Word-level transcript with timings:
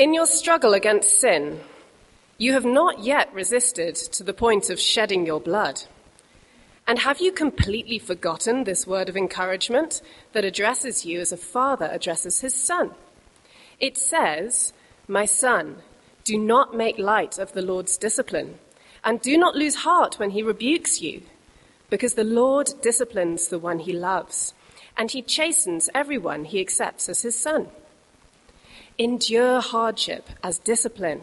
In 0.00 0.14
your 0.14 0.24
struggle 0.24 0.72
against 0.72 1.20
sin, 1.20 1.60
you 2.38 2.54
have 2.54 2.64
not 2.64 3.00
yet 3.00 3.30
resisted 3.34 3.94
to 3.96 4.24
the 4.24 4.32
point 4.32 4.70
of 4.70 4.80
shedding 4.80 5.26
your 5.26 5.42
blood. 5.42 5.82
And 6.86 7.00
have 7.00 7.20
you 7.20 7.32
completely 7.32 7.98
forgotten 7.98 8.64
this 8.64 8.86
word 8.86 9.10
of 9.10 9.16
encouragement 9.18 10.00
that 10.32 10.42
addresses 10.42 11.04
you 11.04 11.20
as 11.20 11.32
a 11.32 11.36
father 11.36 11.86
addresses 11.92 12.40
his 12.40 12.54
son? 12.54 12.92
It 13.78 13.98
says, 13.98 14.72
My 15.06 15.26
son, 15.26 15.82
do 16.24 16.38
not 16.38 16.74
make 16.74 16.96
light 16.96 17.38
of 17.38 17.52
the 17.52 17.60
Lord's 17.60 17.98
discipline, 17.98 18.58
and 19.04 19.20
do 19.20 19.36
not 19.36 19.54
lose 19.54 19.84
heart 19.84 20.18
when 20.18 20.30
he 20.30 20.42
rebukes 20.42 21.02
you, 21.02 21.24
because 21.90 22.14
the 22.14 22.24
Lord 22.24 22.70
disciplines 22.80 23.48
the 23.48 23.58
one 23.58 23.80
he 23.80 23.92
loves, 23.92 24.54
and 24.96 25.10
he 25.10 25.20
chastens 25.20 25.90
everyone 25.94 26.46
he 26.46 26.58
accepts 26.58 27.10
as 27.10 27.20
his 27.20 27.38
son. 27.38 27.68
Endure 29.00 29.62
hardship 29.62 30.28
as 30.44 30.58
discipline. 30.58 31.22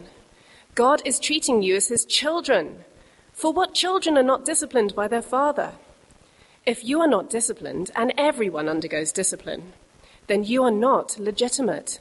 God 0.74 1.00
is 1.04 1.20
treating 1.20 1.62
you 1.62 1.76
as 1.76 1.86
his 1.86 2.04
children. 2.04 2.84
For 3.32 3.52
what 3.52 3.72
children 3.72 4.18
are 4.18 4.22
not 4.24 4.44
disciplined 4.44 4.96
by 4.96 5.06
their 5.06 5.22
father? 5.22 5.74
If 6.66 6.84
you 6.84 7.00
are 7.00 7.06
not 7.06 7.30
disciplined, 7.30 7.92
and 7.94 8.12
everyone 8.18 8.68
undergoes 8.68 9.12
discipline, 9.12 9.74
then 10.26 10.42
you 10.42 10.64
are 10.64 10.72
not 10.72 11.20
legitimate, 11.20 12.00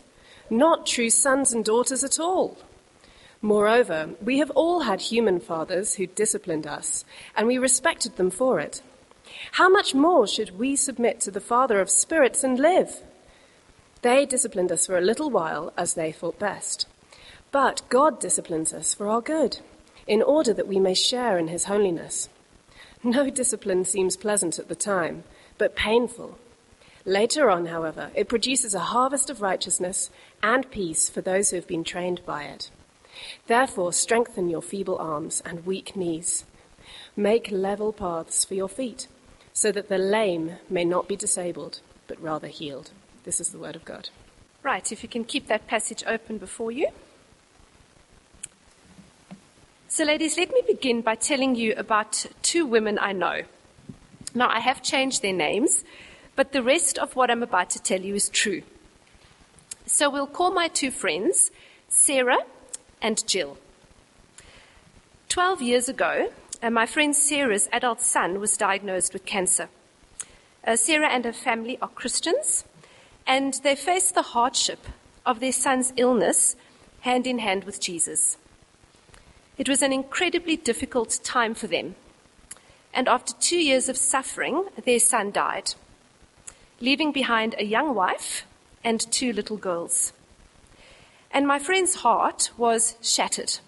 not 0.50 0.88
true 0.88 1.12
sons 1.12 1.54
and 1.54 1.64
daughters 1.64 2.04
at 2.04 2.20
all. 2.20 2.58
Moreover, 3.40 4.16
we 4.20 4.40
have 4.40 4.50
all 4.56 4.80
had 4.80 5.00
human 5.00 5.40
fathers 5.40 5.94
who 5.94 6.08
disciplined 6.08 6.66
us, 6.66 7.06
and 7.36 7.46
we 7.46 7.60
respected 7.60 8.16
them 8.16 8.32
for 8.32 8.60
it. 8.60 8.82
How 9.52 9.70
much 9.70 9.94
more 9.94 10.26
should 10.26 10.58
we 10.58 10.76
submit 10.76 11.20
to 11.20 11.30
the 11.30 11.40
Father 11.40 11.80
of 11.80 11.92
spirits 11.92 12.44
and 12.44 12.58
live? 12.58 13.04
They 14.02 14.26
disciplined 14.26 14.72
us 14.72 14.86
for 14.86 14.98
a 14.98 15.02
little 15.02 15.30
while 15.30 15.74
as 15.78 15.94
they 15.94 16.12
thought 16.12 16.40
best. 16.40 16.88
But 17.52 17.82
God 17.90 18.20
disciplines 18.20 18.74
us 18.74 18.94
for 18.94 19.08
our 19.08 19.22
good, 19.22 19.60
in 20.06 20.22
order 20.22 20.54
that 20.54 20.68
we 20.68 20.80
may 20.80 20.94
share 20.94 21.38
in 21.38 21.48
his 21.48 21.66
holiness. 21.66 22.30
No 23.04 23.30
discipline 23.30 23.86
seems 23.86 24.18
pleasant 24.18 24.60
at 24.60 24.68
the 24.68 24.76
time, 24.76 25.24
but 25.58 25.76
painful. 25.76 26.38
Later 27.06 27.50
on, 27.50 27.68
however, 27.68 28.12
it 28.16 28.28
produces 28.28 28.74
a 28.74 28.80
harvest 28.80 29.30
of 29.30 29.42
righteousness 29.42 30.10
and 30.44 30.70
peace 30.70 31.10
for 31.10 31.22
those 31.22 31.50
who 31.50 31.56
have 31.56 31.68
been 31.68 31.84
trained 31.84 32.22
by 32.26 32.44
it. 32.44 32.70
Therefore, 33.48 33.94
strengthen 33.94 34.50
your 34.50 34.62
feeble 34.62 34.98
arms 34.98 35.42
and 35.46 35.66
weak 35.66 35.96
knees. 35.96 36.46
Make 37.16 37.50
level 37.50 37.94
paths 37.94 38.46
for 38.46 38.54
your 38.54 38.70
feet, 38.70 39.08
so 39.54 39.72
that 39.72 39.90
the 39.90 39.98
lame 39.98 40.58
may 40.70 40.84
not 40.84 41.08
be 41.08 41.16
disabled, 41.16 41.80
but 42.08 42.22
rather 42.22 42.48
healed. 42.48 42.92
This 43.28 43.42
is 43.42 43.50
the 43.50 43.58
word 43.58 43.76
of 43.76 43.84
God. 43.84 44.10
Right, 44.64 44.90
if 44.90 45.04
you 45.04 45.10
can 45.10 45.26
keep 45.26 45.48
that 45.48 45.68
passage 45.68 46.02
open 46.08 46.38
before 46.38 46.72
you. 46.72 46.88
So, 49.90 50.06
ladies, 50.06 50.38
let 50.38 50.50
me 50.50 50.62
begin 50.66 51.02
by 51.02 51.16
telling 51.16 51.54
you 51.54 51.74
about 51.76 52.26
two 52.42 52.66
women 52.66 52.98
I 52.98 53.12
know. 53.12 53.42
Now, 54.34 54.48
I 54.48 54.62
have 54.62 54.82
changed 54.82 55.22
their 55.22 55.34
names, 55.34 55.84
but 56.38 56.54
the 56.54 56.64
rest 56.64 56.98
of 56.98 57.18
what 57.18 57.30
I'm 57.30 57.44
about 57.44 57.70
to 57.72 57.84
tell 57.84 58.00
you 58.00 58.16
is 58.16 58.30
true. 58.30 58.62
So, 59.86 60.10
we'll 60.10 60.26
call 60.26 60.52
my 60.52 60.70
two 60.70 60.90
friends 60.90 61.52
Sarah 61.90 62.46
and 63.02 63.28
Jill. 63.28 63.58
Twelve 65.28 65.62
years 65.62 65.90
ago, 65.90 66.32
uh, 66.64 66.70
my 66.70 66.86
friend 66.86 67.14
Sarah's 67.14 67.68
adult 67.74 68.00
son 68.00 68.40
was 68.40 68.56
diagnosed 68.56 69.12
with 69.12 69.26
cancer. 69.26 69.68
Uh, 70.66 70.78
Sarah 70.78 71.10
and 71.10 71.26
her 71.26 71.34
family 71.34 71.78
are 71.82 71.90
Christians, 71.90 72.64
and 73.28 73.56
they 73.64 73.76
face 73.76 74.10
the 74.10 74.22
hardship 74.22 74.80
of 75.26 75.42
their 75.42 75.52
son's 75.52 75.92
illness 75.98 76.56
hand 77.02 77.28
in 77.28 77.40
hand 77.40 77.66
with 77.66 77.82
Jesus. 77.82 78.38
It 79.58 79.68
was 79.68 79.82
an 79.82 79.92
incredibly 79.92 80.56
difficult 80.56 81.20
time 81.24 81.54
for 81.54 81.68
them. 81.68 81.96
And 82.94 83.08
after 83.10 83.34
two 83.40 83.58
years 83.58 83.90
of 83.90 83.98
suffering, 83.98 84.66
their 84.86 85.00
son 85.00 85.32
died, 85.32 85.76
leaving 86.80 87.12
behind 87.12 87.54
a 87.58 87.66
young 87.66 87.94
wife 87.94 88.46
and 88.84 89.00
two 89.12 89.34
little 89.34 89.58
girls. 89.58 90.14
And 91.30 91.46
my 91.46 91.60
friend's 91.60 91.96
heart 91.96 92.52
was 92.58 92.96
shattered. 93.02 93.60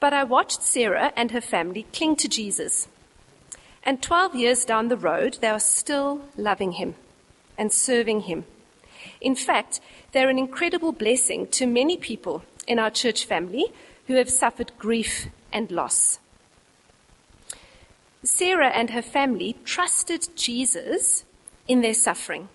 But 0.00 0.12
I 0.12 0.24
watched 0.24 0.62
Sarah 0.62 1.12
and 1.16 1.30
her 1.30 1.40
family 1.40 1.86
cling 1.92 2.16
to 2.16 2.28
Jesus. 2.28 2.88
And 3.84 4.02
12 4.02 4.34
years 4.34 4.64
down 4.64 4.88
the 4.88 4.96
road, 4.96 5.38
they 5.40 5.48
are 5.48 5.60
still 5.60 6.22
loving 6.36 6.72
him 6.72 6.96
and 7.56 7.72
serving 7.72 8.22
Him. 8.22 8.44
In 9.20 9.34
fact, 9.34 9.80
they're 10.12 10.30
an 10.30 10.38
incredible 10.38 10.92
blessing 10.92 11.46
to 11.48 11.66
many 11.66 11.96
people 11.96 12.42
in 12.66 12.78
our 12.78 12.90
church 12.90 13.24
family 13.24 13.66
who 14.06 14.14
have 14.14 14.30
suffered 14.30 14.72
grief 14.78 15.26
and 15.52 15.70
loss. 15.70 16.18
Sarah 18.24 18.68
and 18.68 18.90
her 18.90 19.02
family 19.02 19.56
trusted 19.64 20.28
Jesus 20.36 21.24
in 21.66 21.80
their 21.80 21.94
suffering, 21.94 22.48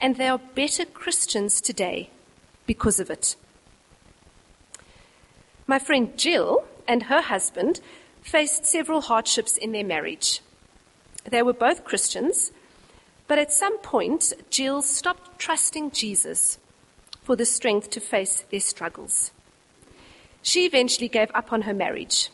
and 0.00 0.16
they 0.16 0.28
are 0.28 0.38
better 0.38 0.84
Christians 0.84 1.60
today 1.60 2.10
because 2.66 3.00
of 3.00 3.10
it. 3.10 3.34
My 5.66 5.78
friend 5.78 6.16
Jill 6.16 6.64
and 6.86 7.04
her 7.04 7.20
husband 7.20 7.80
faced 8.22 8.64
several 8.64 9.02
hardships 9.02 9.56
in 9.56 9.72
their 9.72 9.84
marriage. 9.84 10.40
They 11.28 11.42
were 11.42 11.52
both 11.52 11.84
Christians, 11.84 12.52
but 13.28 13.38
at 13.38 13.52
some 13.52 13.78
point, 13.78 14.32
Jill 14.50 14.82
stopped 14.82 15.38
trusting 15.38 15.92
Jesus 15.92 16.58
for 17.22 17.36
the 17.36 17.44
strength 17.44 17.90
to 17.90 18.00
face 18.00 18.44
their 18.50 18.58
struggles. 18.58 19.30
She 20.42 20.64
eventually 20.64 21.08
gave 21.08 21.30
up 21.34 21.52
on 21.52 21.62
her 21.62 21.74
marriage. 21.74 22.30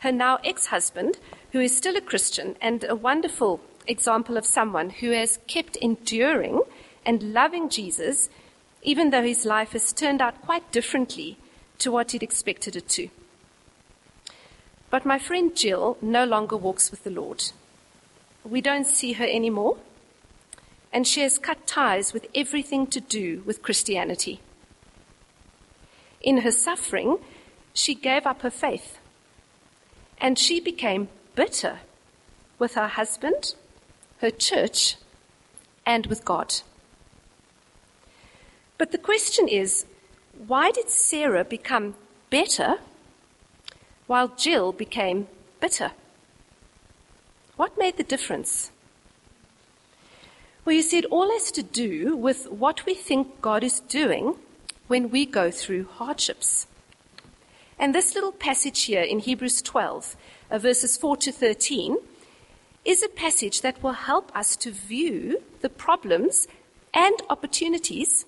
Her 0.00 0.12
now 0.12 0.38
ex 0.44 0.66
husband, 0.66 1.18
who 1.52 1.60
is 1.60 1.74
still 1.74 1.96
a 1.96 2.02
Christian 2.02 2.56
and 2.60 2.84
a 2.84 2.94
wonderful 2.94 3.60
example 3.86 4.36
of 4.36 4.44
someone 4.44 4.90
who 4.90 5.12
has 5.12 5.38
kept 5.46 5.76
enduring 5.76 6.60
and 7.06 7.32
loving 7.32 7.70
Jesus, 7.70 8.28
even 8.82 9.10
though 9.10 9.22
his 9.22 9.46
life 9.46 9.72
has 9.72 9.92
turned 9.94 10.20
out 10.20 10.42
quite 10.42 10.70
differently 10.72 11.38
to 11.78 11.90
what 11.90 12.12
he'd 12.12 12.22
expected 12.22 12.76
it 12.76 12.88
to. 12.90 13.08
But 14.90 15.06
my 15.06 15.18
friend 15.18 15.56
Jill 15.56 15.96
no 16.02 16.24
longer 16.24 16.56
walks 16.56 16.90
with 16.90 17.04
the 17.04 17.10
Lord. 17.10 17.52
We 18.44 18.60
don't 18.60 18.86
see 18.86 19.12
her 19.14 19.24
anymore. 19.24 19.78
And 20.92 21.06
she 21.06 21.20
has 21.20 21.38
cut 21.38 21.66
ties 21.66 22.12
with 22.12 22.26
everything 22.34 22.86
to 22.88 23.00
do 23.00 23.42
with 23.46 23.62
Christianity. 23.62 24.40
In 26.20 26.38
her 26.38 26.50
suffering, 26.50 27.18
she 27.72 27.94
gave 27.94 28.26
up 28.26 28.42
her 28.42 28.50
faith. 28.50 28.98
And 30.18 30.38
she 30.38 30.60
became 30.60 31.08
bitter 31.34 31.80
with 32.58 32.74
her 32.74 32.88
husband, 32.88 33.54
her 34.18 34.30
church, 34.30 34.96
and 35.86 36.06
with 36.06 36.24
God. 36.24 36.60
But 38.78 38.92
the 38.92 38.98
question 38.98 39.48
is 39.48 39.86
why 40.46 40.70
did 40.70 40.88
Sarah 40.88 41.44
become 41.44 41.94
better 42.30 42.76
while 44.06 44.28
Jill 44.28 44.72
became 44.72 45.28
bitter? 45.60 45.92
What 47.60 47.76
made 47.76 47.98
the 47.98 48.04
difference? 48.04 48.70
Well, 50.64 50.74
you 50.74 50.80
see, 50.80 50.96
it 50.96 51.04
all 51.10 51.30
has 51.30 51.50
to 51.50 51.62
do 51.62 52.16
with 52.16 52.50
what 52.50 52.86
we 52.86 52.94
think 52.94 53.42
God 53.42 53.62
is 53.62 53.80
doing 53.80 54.36
when 54.86 55.10
we 55.10 55.26
go 55.26 55.50
through 55.50 55.84
hardships. 55.84 56.66
And 57.78 57.94
this 57.94 58.14
little 58.14 58.32
passage 58.32 58.84
here 58.84 59.02
in 59.02 59.18
Hebrews 59.18 59.60
12, 59.60 60.16
uh, 60.50 60.58
verses 60.58 60.96
4 60.96 61.18
to 61.18 61.32
13, 61.32 61.98
is 62.86 63.02
a 63.02 63.10
passage 63.10 63.60
that 63.60 63.82
will 63.82 64.08
help 64.08 64.34
us 64.34 64.56
to 64.56 64.70
view 64.70 65.42
the 65.60 65.68
problems 65.68 66.48
and 66.94 67.20
opportunities 67.28 68.24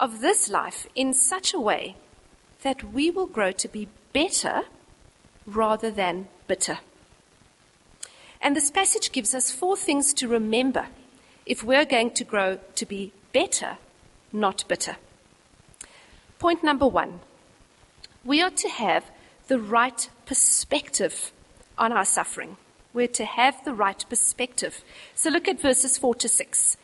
of 0.00 0.22
this 0.22 0.48
life 0.48 0.86
in 0.94 1.12
such 1.12 1.52
a 1.52 1.60
way 1.60 1.96
that 2.62 2.94
we 2.94 3.10
will 3.10 3.26
grow 3.26 3.52
to 3.52 3.68
be 3.68 3.88
better 4.14 4.62
rather 5.44 5.90
than 5.90 6.28
bitter. 6.46 6.78
And 8.40 8.54
this 8.54 8.70
passage 8.70 9.12
gives 9.12 9.34
us 9.34 9.50
four 9.50 9.76
things 9.76 10.12
to 10.14 10.28
remember 10.28 10.86
if 11.46 11.64
we're 11.64 11.84
going 11.84 12.10
to 12.12 12.24
grow 12.24 12.58
to 12.76 12.86
be 12.86 13.12
better, 13.32 13.78
not 14.32 14.64
bitter. 14.68 14.96
Point 16.38 16.62
number 16.62 16.86
one 16.86 17.20
we 18.24 18.42
are 18.42 18.50
to 18.50 18.68
have 18.68 19.10
the 19.46 19.58
right 19.58 20.10
perspective 20.26 21.32
on 21.78 21.92
our 21.92 22.04
suffering. 22.04 22.56
We're 22.92 23.08
to 23.08 23.24
have 23.24 23.64
the 23.64 23.72
right 23.72 24.04
perspective. 24.08 24.82
So 25.14 25.30
look 25.30 25.48
at 25.48 25.60
verses 25.60 25.96
4 25.96 26.14
to 26.16 26.28
6. 26.28 26.76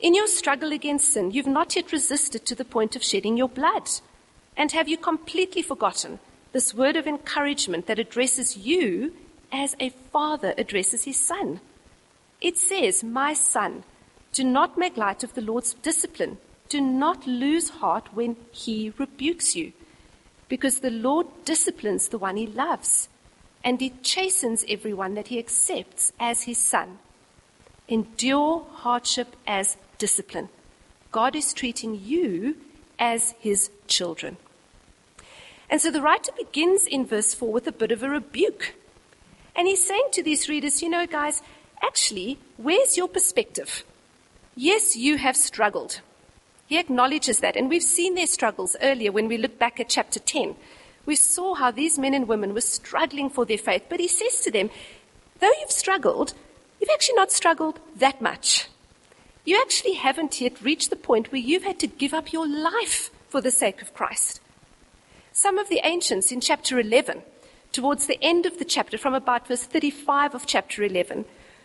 In 0.00 0.14
your 0.14 0.26
struggle 0.26 0.72
against 0.72 1.12
sin, 1.12 1.30
you've 1.30 1.46
not 1.46 1.76
yet 1.76 1.92
resisted 1.92 2.46
to 2.46 2.54
the 2.54 2.64
point 2.64 2.96
of 2.96 3.04
shedding 3.04 3.36
your 3.36 3.48
blood. 3.48 3.88
And 4.56 4.72
have 4.72 4.88
you 4.88 4.96
completely 4.96 5.62
forgotten 5.62 6.18
this 6.52 6.74
word 6.74 6.96
of 6.96 7.06
encouragement 7.06 7.86
that 7.86 7.98
addresses 7.98 8.56
you 8.56 9.14
as 9.52 9.76
a 9.78 9.90
father 9.90 10.54
addresses 10.56 11.04
his 11.04 11.20
son. 11.20 11.60
It 12.40 12.56
says, 12.56 13.04
My 13.04 13.34
son, 13.34 13.84
do 14.32 14.42
not 14.42 14.78
make 14.78 14.96
light 14.96 15.22
of 15.22 15.34
the 15.34 15.42
Lord's 15.42 15.74
discipline. 15.74 16.38
do 16.68 16.80
not 16.80 17.26
lose 17.26 17.68
heart 17.68 18.14
when 18.14 18.34
he 18.50 18.94
rebukes 18.96 19.54
you, 19.54 19.74
because 20.48 20.80
the 20.80 20.90
Lord 20.90 21.26
disciplines 21.44 22.08
the 22.08 22.16
one 22.16 22.38
he 22.38 22.46
loves, 22.46 23.10
and 23.62 23.78
he 23.78 23.90
chastens 24.02 24.64
everyone 24.66 25.12
that 25.14 25.28
he 25.28 25.38
accepts 25.38 26.14
as 26.18 26.44
his 26.44 26.56
son. 26.56 26.98
Endure 27.88 28.64
hardship 28.72 29.36
as 29.46 29.76
discipline. 29.98 30.48
God 31.10 31.36
is 31.36 31.52
treating 31.52 32.00
you 32.02 32.56
as 32.98 33.34
his 33.38 33.70
children. 33.86 34.38
And 35.68 35.78
so 35.78 35.90
the 35.90 36.00
writer 36.00 36.32
begins 36.38 36.86
in 36.86 37.04
verse 37.04 37.34
4 37.34 37.52
with 37.52 37.66
a 37.66 37.72
bit 37.72 37.92
of 37.92 38.02
a 38.02 38.08
rebuke. 38.08 38.74
And 39.54 39.68
he's 39.68 39.86
saying 39.86 40.08
to 40.12 40.22
these 40.22 40.48
readers, 40.48 40.82
you 40.82 40.88
know, 40.88 41.06
guys, 41.06 41.42
actually, 41.82 42.38
where's 42.56 42.96
your 42.96 43.08
perspective? 43.08 43.84
Yes, 44.54 44.96
you 44.96 45.18
have 45.18 45.36
struggled. 45.36 46.00
He 46.66 46.78
acknowledges 46.78 47.40
that. 47.40 47.56
And 47.56 47.68
we've 47.68 47.82
seen 47.82 48.14
their 48.14 48.26
struggles 48.26 48.76
earlier 48.82 49.12
when 49.12 49.28
we 49.28 49.36
look 49.36 49.58
back 49.58 49.78
at 49.80 49.88
chapter 49.88 50.20
10. 50.20 50.56
We 51.04 51.16
saw 51.16 51.54
how 51.54 51.70
these 51.70 51.98
men 51.98 52.14
and 52.14 52.28
women 52.28 52.54
were 52.54 52.60
struggling 52.60 53.28
for 53.28 53.44
their 53.44 53.58
faith. 53.58 53.84
But 53.88 54.00
he 54.00 54.08
says 54.08 54.40
to 54.40 54.50
them, 54.50 54.70
though 55.40 55.52
you've 55.60 55.70
struggled, 55.70 56.34
you've 56.80 56.90
actually 56.92 57.16
not 57.16 57.32
struggled 57.32 57.80
that 57.96 58.20
much. 58.22 58.68
You 59.44 59.60
actually 59.60 59.94
haven't 59.94 60.40
yet 60.40 60.62
reached 60.62 60.90
the 60.90 60.96
point 60.96 61.32
where 61.32 61.40
you've 61.40 61.64
had 61.64 61.80
to 61.80 61.86
give 61.86 62.14
up 62.14 62.32
your 62.32 62.46
life 62.46 63.10
for 63.28 63.40
the 63.40 63.50
sake 63.50 63.82
of 63.82 63.92
Christ. 63.92 64.40
Some 65.32 65.58
of 65.58 65.68
the 65.68 65.80
ancients 65.82 66.30
in 66.30 66.40
chapter 66.40 66.78
11, 66.78 67.22
towards 67.72 68.06
the 68.06 68.22
end 68.22 68.46
of 68.46 68.58
the 68.58 68.64
chapter, 68.64 68.98
from 68.98 69.14
about 69.14 69.48
verse 69.48 69.64
35 69.64 70.34
of 70.34 70.46
chapter 70.46 70.82
11, 70.82 71.24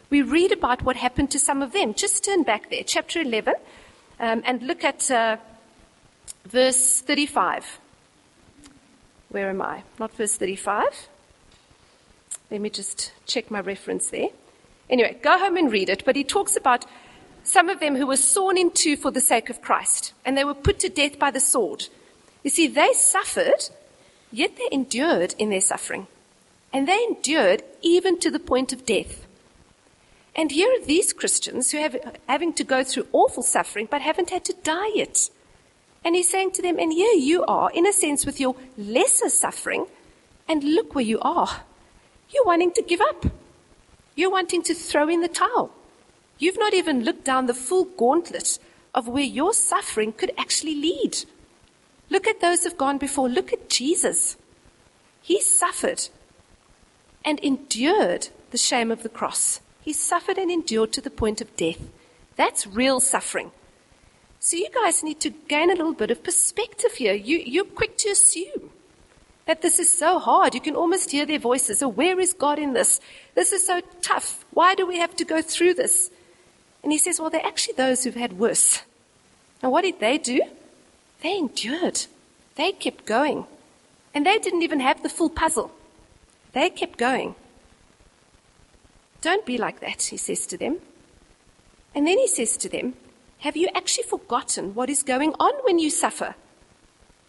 we 0.09 0.21
read 0.21 0.51
about 0.51 0.83
what 0.83 0.95
happened 0.95 1.31
to 1.31 1.39
some 1.39 1.61
of 1.61 1.73
them. 1.73 1.93
Just 1.93 2.23
turn 2.23 2.43
back 2.43 2.69
there, 2.69 2.83
chapter 2.83 3.21
11, 3.21 3.53
um, 4.19 4.41
and 4.45 4.63
look 4.63 4.83
at 4.83 5.11
uh, 5.11 5.37
verse 6.45 7.01
35. 7.01 7.79
Where 9.29 9.49
am 9.49 9.61
I? 9.61 9.83
Not 9.99 10.13
verse 10.13 10.37
35. 10.37 11.09
Let 12.49 12.61
me 12.61 12.69
just 12.69 13.11
check 13.25 13.51
my 13.51 13.59
reference 13.59 14.09
there. 14.09 14.29
Anyway, 14.89 15.17
go 15.21 15.37
home 15.37 15.57
and 15.57 15.71
read 15.71 15.89
it. 15.89 16.05
But 16.05 16.15
he 16.15 16.23
talks 16.23 16.55
about 16.55 16.85
some 17.43 17.69
of 17.69 17.79
them 17.79 17.95
who 17.95 18.07
were 18.07 18.17
sawn 18.17 18.57
in 18.57 18.71
two 18.71 18.95
for 18.95 19.11
the 19.11 19.21
sake 19.21 19.49
of 19.49 19.61
Christ, 19.61 20.13
and 20.25 20.37
they 20.37 20.45
were 20.45 20.53
put 20.53 20.79
to 20.79 20.89
death 20.89 21.19
by 21.19 21.31
the 21.31 21.39
sword. 21.39 21.87
You 22.43 22.49
see, 22.49 22.67
they 22.67 22.93
suffered, 22.93 23.69
yet 24.31 24.57
they 24.57 24.67
endured 24.71 25.35
in 25.37 25.49
their 25.49 25.61
suffering. 25.61 26.07
And 26.73 26.87
they 26.87 27.03
endured 27.03 27.63
even 27.81 28.19
to 28.19 28.29
the 28.29 28.39
point 28.39 28.73
of 28.73 28.85
death. 28.85 29.25
And 30.35 30.51
here 30.51 30.69
are 30.69 30.85
these 30.85 31.13
Christians 31.13 31.71
who 31.71 31.79
have 31.79 31.97
having 32.27 32.53
to 32.53 32.63
go 32.63 32.83
through 32.83 33.07
awful 33.11 33.41
suffering 33.41 33.87
but 33.89 34.01
haven't 34.01 34.29
had 34.29 34.45
to 34.45 34.53
die 34.63 34.91
yet. 34.93 35.29
And 36.05 36.15
he's 36.15 36.29
saying 36.29 36.51
to 36.51 36.61
them, 36.61 36.77
and 36.77 36.93
here 36.93 37.13
you 37.13 37.43
are, 37.45 37.71
in 37.71 37.87
a 37.87 37.91
sense, 37.91 38.25
with 38.25 38.39
your 38.39 38.55
lesser 38.77 39.29
suffering, 39.29 39.87
and 40.47 40.63
look 40.63 40.93
where 40.93 41.03
you 41.03 41.19
are. 41.19 41.61
You're 42.29 42.45
wanting 42.45 42.71
to 42.73 42.81
give 42.81 43.01
up. 43.01 43.25
You're 44.15 44.31
wanting 44.31 44.61
to 44.63 44.73
throw 44.73 45.09
in 45.09 45.21
the 45.21 45.27
towel. 45.27 45.71
You've 46.37 46.59
not 46.59 46.73
even 46.73 47.03
looked 47.03 47.25
down 47.25 47.47
the 47.47 47.53
full 47.53 47.85
gauntlet 47.85 48.59
of 48.93 49.07
where 49.07 49.23
your 49.23 49.53
suffering 49.53 50.13
could 50.13 50.31
actually 50.37 50.75
lead. 50.75 51.25
Look 52.09 52.27
at 52.27 52.41
those 52.41 52.63
who've 52.63 52.77
gone 52.77 52.97
before. 52.97 53.29
Look 53.29 53.51
at 53.51 53.69
Jesus. 53.69 54.37
He 55.21 55.41
suffered 55.41 56.07
and 57.25 57.39
endured 57.39 58.29
the 58.51 58.57
shame 58.57 58.91
of 58.91 59.03
the 59.03 59.09
cross. 59.09 59.59
He 59.81 59.93
suffered 59.93 60.37
and 60.37 60.49
endured 60.49 60.93
to 60.93 61.01
the 61.01 61.09
point 61.09 61.41
of 61.41 61.55
death. 61.55 61.81
That's 62.35 62.67
real 62.67 62.99
suffering. 62.99 63.51
So 64.39 64.55
you 64.55 64.69
guys 64.73 65.03
need 65.03 65.19
to 65.21 65.29
gain 65.29 65.69
a 65.69 65.75
little 65.75 65.93
bit 65.93 66.11
of 66.11 66.23
perspective 66.23 66.93
here. 66.93 67.13
You, 67.13 67.37
you're 67.39 67.65
quick 67.65 67.97
to 67.97 68.09
assume 68.09 68.69
that 69.45 69.61
this 69.61 69.79
is 69.79 69.91
so 69.91 70.19
hard. 70.19 70.53
You 70.53 70.61
can 70.61 70.75
almost 70.75 71.11
hear 71.11 71.25
their 71.25 71.39
voices. 71.39 71.81
Oh, 71.81 71.89
where 71.89 72.19
is 72.19 72.33
God 72.33 72.59
in 72.59 72.73
this? 72.73 73.01
This 73.35 73.51
is 73.51 73.65
so 73.65 73.81
tough. 74.01 74.45
Why 74.51 74.75
do 74.75 74.85
we 74.85 74.99
have 74.99 75.15
to 75.17 75.25
go 75.25 75.41
through 75.41 75.73
this? 75.73 76.11
And 76.83 76.91
he 76.91 76.97
says, 76.97 77.19
well, 77.19 77.29
they're 77.29 77.45
actually 77.45 77.73
those 77.73 78.03
who've 78.03 78.15
had 78.15 78.39
worse. 78.39 78.83
And 79.61 79.71
what 79.71 79.81
did 79.81 79.99
they 79.99 80.17
do? 80.17 80.41
They 81.21 81.37
endured. 81.37 82.05
They 82.55 82.71
kept 82.71 83.05
going. 83.05 83.45
And 84.13 84.25
they 84.25 84.37
didn't 84.39 84.63
even 84.63 84.79
have 84.79 85.03
the 85.03 85.09
full 85.09 85.29
puzzle. 85.29 85.71
They 86.53 86.69
kept 86.69 86.97
going. 86.97 87.35
Don't 89.21 89.45
be 89.45 89.57
like 89.57 89.79
that, 89.79 90.03
he 90.03 90.17
says 90.17 90.45
to 90.47 90.57
them. 90.57 90.77
And 91.93 92.07
then 92.07 92.17
he 92.17 92.27
says 92.27 92.57
to 92.57 92.69
them, 92.69 92.93
Have 93.39 93.57
you 93.57 93.69
actually 93.75 94.03
forgotten 94.03 94.75
what 94.75 94.89
is 94.89 95.03
going 95.03 95.33
on 95.39 95.53
when 95.63 95.79
you 95.79 95.89
suffer? 95.89 96.35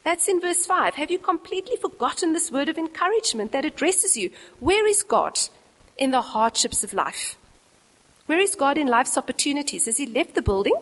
That's 0.05 0.29
in 0.29 0.41
verse 0.41 0.65
5. 0.65 0.95
Have 0.95 1.11
you 1.11 1.19
completely 1.19 1.77
forgotten 1.77 2.33
this 2.33 2.51
word 2.51 2.69
of 2.69 2.79
encouragement 2.79 3.53
that 3.53 3.65
addresses 3.65 4.17
you? 4.17 4.31
Where 4.61 4.87
is 4.87 5.03
God 5.03 5.39
in 5.97 6.11
the 6.11 6.21
hardships 6.21 6.85
of 6.85 6.95
life? 6.95 7.37
Where 8.27 8.39
is 8.39 8.55
God 8.55 8.79
in 8.79 8.87
life's 8.87 9.19
opportunities? 9.19 9.87
Has 9.87 9.97
he 9.97 10.07
left 10.07 10.35
the 10.35 10.43
building? 10.43 10.75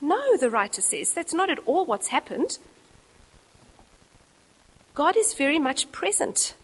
No, 0.00 0.36
the 0.36 0.50
writer 0.50 0.80
says. 0.80 1.12
That's 1.12 1.34
not 1.34 1.50
at 1.50 1.58
all 1.66 1.84
what's 1.84 2.08
happened. 2.08 2.58
God 4.94 5.16
is 5.16 5.34
very 5.34 5.58
much 5.58 5.92
present 5.92 6.54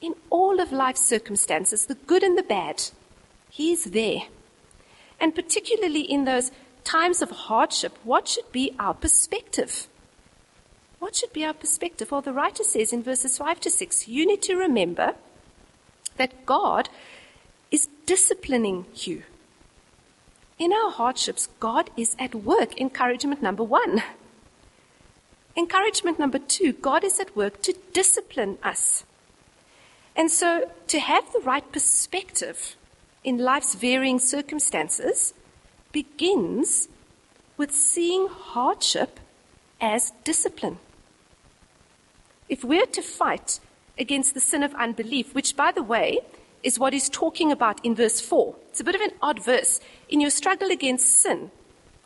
in 0.00 0.14
all 0.30 0.60
of 0.60 0.72
life's 0.72 1.04
circumstances, 1.06 1.86
the 1.86 1.94
good 1.94 2.22
and 2.22 2.36
the 2.36 2.42
bad. 2.42 2.90
He 3.50 3.72
is 3.72 3.84
there. 3.84 4.22
And 5.20 5.34
particularly 5.34 6.02
in 6.02 6.24
those 6.24 6.50
times 6.84 7.22
of 7.22 7.30
hardship, 7.30 7.96
what 8.04 8.28
should 8.28 8.50
be 8.52 8.74
our 8.78 8.94
perspective? 8.94 9.86
What 10.98 11.16
should 11.16 11.32
be 11.32 11.44
our 11.44 11.54
perspective? 11.54 12.10
Well, 12.10 12.22
the 12.22 12.32
writer 12.32 12.64
says 12.64 12.92
in 12.92 13.02
verses 13.02 13.38
5 13.38 13.60
to 13.60 13.70
6, 13.70 14.08
you 14.08 14.26
need 14.26 14.42
to 14.42 14.56
remember 14.56 15.14
that 16.16 16.46
God 16.46 16.88
is 17.70 17.88
disciplining 18.06 18.86
you. 18.94 19.22
In 20.58 20.72
our 20.72 20.90
hardships, 20.90 21.48
God 21.60 21.90
is 21.96 22.16
at 22.18 22.34
work. 22.34 22.80
Encouragement 22.80 23.42
number 23.42 23.62
one. 23.62 24.02
Encouragement 25.56 26.18
number 26.18 26.38
two, 26.38 26.72
God 26.72 27.04
is 27.04 27.20
at 27.20 27.36
work 27.36 27.60
to 27.62 27.74
discipline 27.92 28.58
us. 28.62 29.04
And 30.14 30.30
so, 30.30 30.70
to 30.88 31.00
have 31.00 31.30
the 31.32 31.40
right 31.40 31.70
perspective 31.72 32.76
in 33.22 33.38
life's 33.38 33.74
varying 33.74 34.18
circumstances 34.18 35.34
begins 35.92 36.88
with 37.58 37.72
seeing 37.72 38.28
hardship 38.28 39.20
as 39.80 40.12
discipline. 40.24 40.78
If 42.48 42.64
we're 42.64 42.86
to 42.86 43.02
fight 43.02 43.60
against 43.98 44.32
the 44.32 44.40
sin 44.40 44.62
of 44.62 44.74
unbelief, 44.74 45.34
which, 45.34 45.56
by 45.56 45.72
the 45.72 45.82
way, 45.82 46.20
is 46.66 46.80
what 46.80 46.92
he's 46.92 47.08
talking 47.08 47.52
about 47.52 47.82
in 47.84 47.94
verse 47.94 48.20
4. 48.20 48.56
It's 48.70 48.80
a 48.80 48.84
bit 48.84 48.96
of 48.96 49.00
an 49.00 49.12
odd 49.22 49.42
verse. 49.42 49.80
In 50.08 50.20
your 50.20 50.30
struggle 50.30 50.72
against 50.72 51.22
sin, 51.22 51.52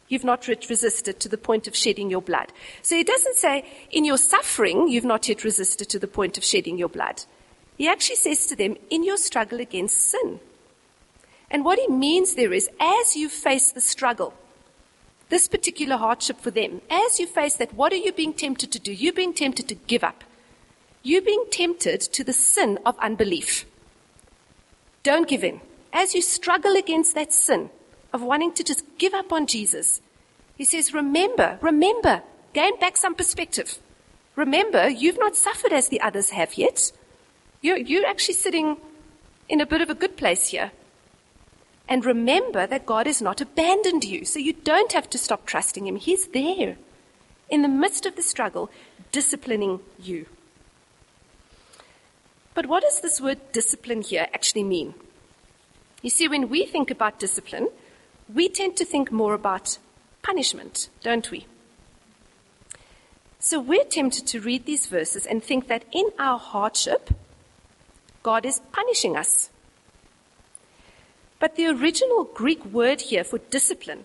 you've 0.08 0.22
not 0.22 0.46
resisted 0.46 1.18
to 1.18 1.30
the 1.30 1.38
point 1.38 1.66
of 1.66 1.74
shedding 1.74 2.10
your 2.10 2.20
blood. 2.20 2.52
So 2.82 2.94
he 2.94 3.02
doesn't 3.02 3.36
say, 3.36 3.64
in 3.90 4.04
your 4.04 4.18
suffering, 4.18 4.88
you've 4.88 5.06
not 5.06 5.26
yet 5.30 5.44
resisted 5.44 5.88
to 5.88 5.98
the 5.98 6.06
point 6.06 6.36
of 6.36 6.44
shedding 6.44 6.76
your 6.76 6.90
blood. 6.90 7.24
He 7.78 7.88
actually 7.88 8.16
says 8.16 8.46
to 8.48 8.54
them, 8.54 8.76
in 8.90 9.02
your 9.02 9.16
struggle 9.16 9.60
against 9.60 9.96
sin. 9.96 10.40
And 11.50 11.64
what 11.64 11.78
he 11.78 11.88
means 11.88 12.34
there 12.34 12.52
is, 12.52 12.68
as 12.78 13.16
you 13.16 13.30
face 13.30 13.72
the 13.72 13.80
struggle, 13.80 14.34
this 15.30 15.48
particular 15.48 15.96
hardship 15.96 16.38
for 16.38 16.50
them, 16.50 16.82
as 16.90 17.18
you 17.18 17.26
face 17.26 17.56
that, 17.56 17.72
what 17.72 17.94
are 17.94 17.96
you 18.04 18.12
being 18.12 18.34
tempted 18.34 18.70
to 18.72 18.78
do? 18.78 18.92
You're 18.92 19.14
being 19.14 19.32
tempted 19.32 19.68
to 19.68 19.74
give 19.74 20.04
up. 20.04 20.22
You're 21.02 21.22
being 21.22 21.46
tempted 21.50 22.02
to 22.02 22.22
the 22.22 22.34
sin 22.34 22.78
of 22.84 22.98
unbelief. 22.98 23.64
Don't 25.02 25.28
give 25.28 25.44
in. 25.44 25.60
As 25.92 26.14
you 26.14 26.22
struggle 26.22 26.76
against 26.76 27.14
that 27.14 27.32
sin 27.32 27.70
of 28.12 28.22
wanting 28.22 28.52
to 28.54 28.64
just 28.64 28.84
give 28.98 29.14
up 29.14 29.32
on 29.32 29.46
Jesus, 29.46 30.00
he 30.56 30.64
says, 30.64 30.92
remember, 30.92 31.58
remember, 31.62 32.22
gain 32.52 32.78
back 32.78 32.96
some 32.96 33.14
perspective. 33.14 33.78
Remember, 34.36 34.88
you've 34.88 35.18
not 35.18 35.36
suffered 35.36 35.72
as 35.72 35.88
the 35.88 36.00
others 36.00 36.30
have 36.30 36.56
yet. 36.56 36.92
You're, 37.60 37.78
you're 37.78 38.06
actually 38.06 38.34
sitting 38.34 38.76
in 39.48 39.60
a 39.60 39.66
bit 39.66 39.80
of 39.80 39.90
a 39.90 39.94
good 39.94 40.16
place 40.16 40.48
here. 40.48 40.70
And 41.88 42.04
remember 42.04 42.66
that 42.66 42.86
God 42.86 43.06
has 43.06 43.20
not 43.20 43.40
abandoned 43.40 44.04
you, 44.04 44.24
so 44.24 44.38
you 44.38 44.52
don't 44.52 44.92
have 44.92 45.10
to 45.10 45.18
stop 45.18 45.44
trusting 45.44 45.86
Him. 45.86 45.96
He's 45.96 46.28
there 46.28 46.76
in 47.48 47.62
the 47.62 47.68
midst 47.68 48.06
of 48.06 48.14
the 48.14 48.22
struggle, 48.22 48.70
disciplining 49.10 49.80
you. 49.98 50.26
But 52.54 52.66
what 52.66 52.82
does 52.82 53.00
this 53.00 53.20
word 53.20 53.52
discipline 53.52 54.02
here 54.02 54.26
actually 54.34 54.64
mean? 54.64 54.94
You 56.02 56.10
see, 56.10 56.28
when 56.28 56.48
we 56.48 56.66
think 56.66 56.90
about 56.90 57.18
discipline, 57.18 57.68
we 58.32 58.48
tend 58.48 58.76
to 58.76 58.84
think 58.84 59.12
more 59.12 59.34
about 59.34 59.78
punishment, 60.22 60.88
don't 61.02 61.30
we? 61.30 61.46
So 63.38 63.58
we're 63.58 63.84
tempted 63.84 64.26
to 64.28 64.40
read 64.40 64.66
these 64.66 64.86
verses 64.86 65.26
and 65.26 65.42
think 65.42 65.68
that 65.68 65.84
in 65.92 66.10
our 66.18 66.38
hardship, 66.38 67.10
God 68.22 68.44
is 68.44 68.60
punishing 68.72 69.16
us. 69.16 69.50
But 71.38 71.56
the 71.56 71.66
original 71.68 72.24
Greek 72.24 72.64
word 72.66 73.00
here 73.00 73.24
for 73.24 73.38
discipline 73.38 74.04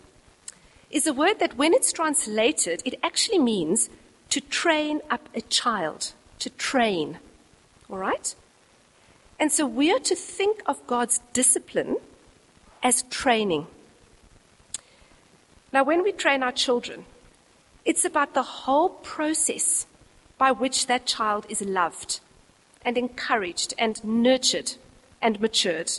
is 0.89 1.05
a 1.05 1.13
word 1.13 1.39
that, 1.39 1.57
when 1.57 1.73
it's 1.73 1.91
translated, 1.91 2.81
it 2.85 2.97
actually 3.03 3.39
means 3.39 3.89
to 4.29 4.39
train 4.39 5.01
up 5.09 5.27
a 5.35 5.41
child, 5.41 6.13
to 6.39 6.49
train. 6.51 7.19
All 7.89 7.97
right? 7.97 8.35
And 9.39 9.51
so 9.51 9.65
we 9.67 9.91
are 9.91 9.99
to 9.99 10.15
think 10.15 10.61
of 10.65 10.85
God's 10.87 11.19
discipline 11.33 11.97
as 12.81 13.03
training. 13.03 13.67
Now, 15.73 15.83
when 15.83 16.03
we 16.03 16.11
train 16.11 16.41
our 16.41 16.51
children, 16.51 17.05
it's 17.83 18.05
about 18.05 18.33
the 18.33 18.43
whole 18.43 18.89
process 18.89 19.85
by 20.37 20.51
which 20.51 20.87
that 20.87 21.05
child 21.05 21.45
is 21.49 21.61
loved 21.61 22.19
and 22.83 22.97
encouraged 22.97 23.73
and 23.77 24.01
nurtured 24.03 24.73
and 25.21 25.39
matured. 25.41 25.91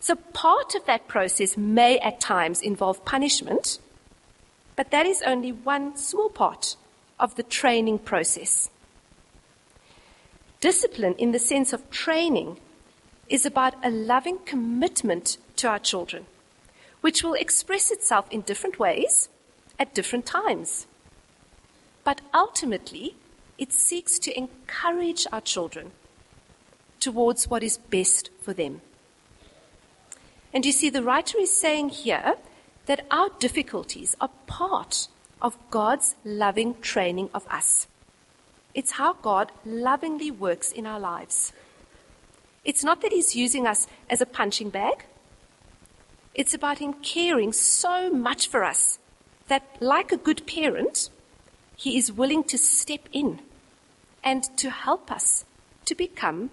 So, 0.00 0.16
part 0.16 0.74
of 0.74 0.86
that 0.86 1.08
process 1.08 1.56
may 1.56 1.98
at 1.98 2.20
times 2.20 2.62
involve 2.62 3.04
punishment, 3.04 3.78
but 4.74 4.90
that 4.90 5.06
is 5.06 5.22
only 5.26 5.52
one 5.52 5.96
small 5.96 6.30
part 6.30 6.76
of 7.18 7.34
the 7.36 7.42
training 7.42 7.98
process. 7.98 8.70
Discipline, 10.60 11.14
in 11.14 11.32
the 11.32 11.38
sense 11.38 11.72
of 11.72 11.90
training, 11.90 12.58
is 13.28 13.46
about 13.46 13.74
a 13.82 13.90
loving 13.90 14.38
commitment 14.44 15.38
to 15.56 15.68
our 15.68 15.78
children, 15.78 16.26
which 17.00 17.24
will 17.24 17.34
express 17.34 17.90
itself 17.90 18.26
in 18.30 18.42
different 18.42 18.78
ways 18.78 19.28
at 19.78 19.94
different 19.94 20.26
times. 20.26 20.86
But 22.04 22.20
ultimately, 22.34 23.16
it 23.56 23.72
seeks 23.72 24.18
to 24.20 24.36
encourage 24.36 25.26
our 25.32 25.40
children 25.40 25.92
towards 26.98 27.48
what 27.48 27.62
is 27.62 27.78
best 27.78 28.30
for 28.42 28.52
them. 28.52 28.82
And 30.52 30.66
you 30.66 30.72
see, 30.72 30.90
the 30.90 31.02
writer 31.02 31.38
is 31.38 31.56
saying 31.56 31.90
here 31.90 32.34
that 32.86 33.06
our 33.10 33.30
difficulties 33.38 34.16
are 34.20 34.30
part 34.46 35.08
of 35.40 35.56
God's 35.70 36.16
loving 36.24 36.74
training 36.80 37.30
of 37.32 37.46
us. 37.48 37.86
It's 38.74 38.92
how 38.92 39.14
God 39.14 39.50
lovingly 39.64 40.30
works 40.30 40.70
in 40.70 40.86
our 40.86 41.00
lives. 41.00 41.52
It's 42.64 42.84
not 42.84 43.00
that 43.02 43.12
He's 43.12 43.34
using 43.34 43.66
us 43.66 43.86
as 44.08 44.20
a 44.20 44.26
punching 44.26 44.70
bag. 44.70 45.04
It's 46.34 46.54
about 46.54 46.78
Him 46.78 46.94
caring 46.94 47.52
so 47.52 48.10
much 48.10 48.48
for 48.48 48.64
us 48.64 48.98
that, 49.48 49.64
like 49.80 50.12
a 50.12 50.16
good 50.16 50.46
parent, 50.46 51.10
He 51.76 51.98
is 51.98 52.12
willing 52.12 52.44
to 52.44 52.58
step 52.58 53.08
in 53.12 53.40
and 54.22 54.44
to 54.58 54.70
help 54.70 55.10
us 55.10 55.44
to 55.86 55.94
become 55.94 56.50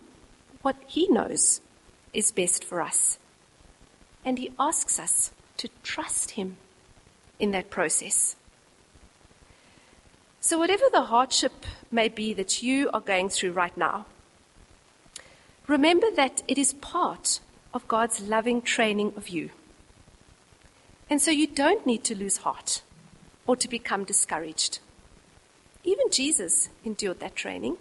what 0.62 0.77
He 0.88 1.07
knows 1.07 1.62
is 2.13 2.31
best 2.31 2.63
for 2.63 2.81
us. 2.81 3.19
And 4.25 4.39
He 4.39 4.51
asks 4.57 5.00
us 5.00 5.31
to 5.57 5.69
trust 5.83 6.31
Him 6.31 6.57
in 7.39 7.51
that 7.51 7.69
process. 7.69 8.36
So, 10.47 10.57
whatever 10.57 10.85
the 10.89 11.01
hardship 11.01 11.65
may 11.91 12.07
be 12.07 12.33
that 12.33 12.63
you 12.63 12.89
are 12.93 13.01
going 13.01 13.27
through 13.27 13.51
right 13.51 13.75
now, 13.75 14.05
remember 15.67 16.07
that 16.15 16.41
it 16.47 16.57
is 16.57 16.71
part 16.71 17.41
of 17.73 17.85
God's 17.89 18.21
loving 18.21 18.61
training 18.61 19.11
of 19.17 19.27
you. 19.27 19.49
And 21.09 21.21
so 21.21 21.31
you 21.31 21.47
don't 21.47 21.85
need 21.85 22.05
to 22.05 22.15
lose 22.15 22.37
heart 22.37 22.81
or 23.45 23.57
to 23.57 23.67
become 23.67 24.05
discouraged. 24.05 24.79
Even 25.83 26.09
Jesus 26.09 26.69
endured 26.85 27.19
that 27.19 27.35
training. 27.35 27.75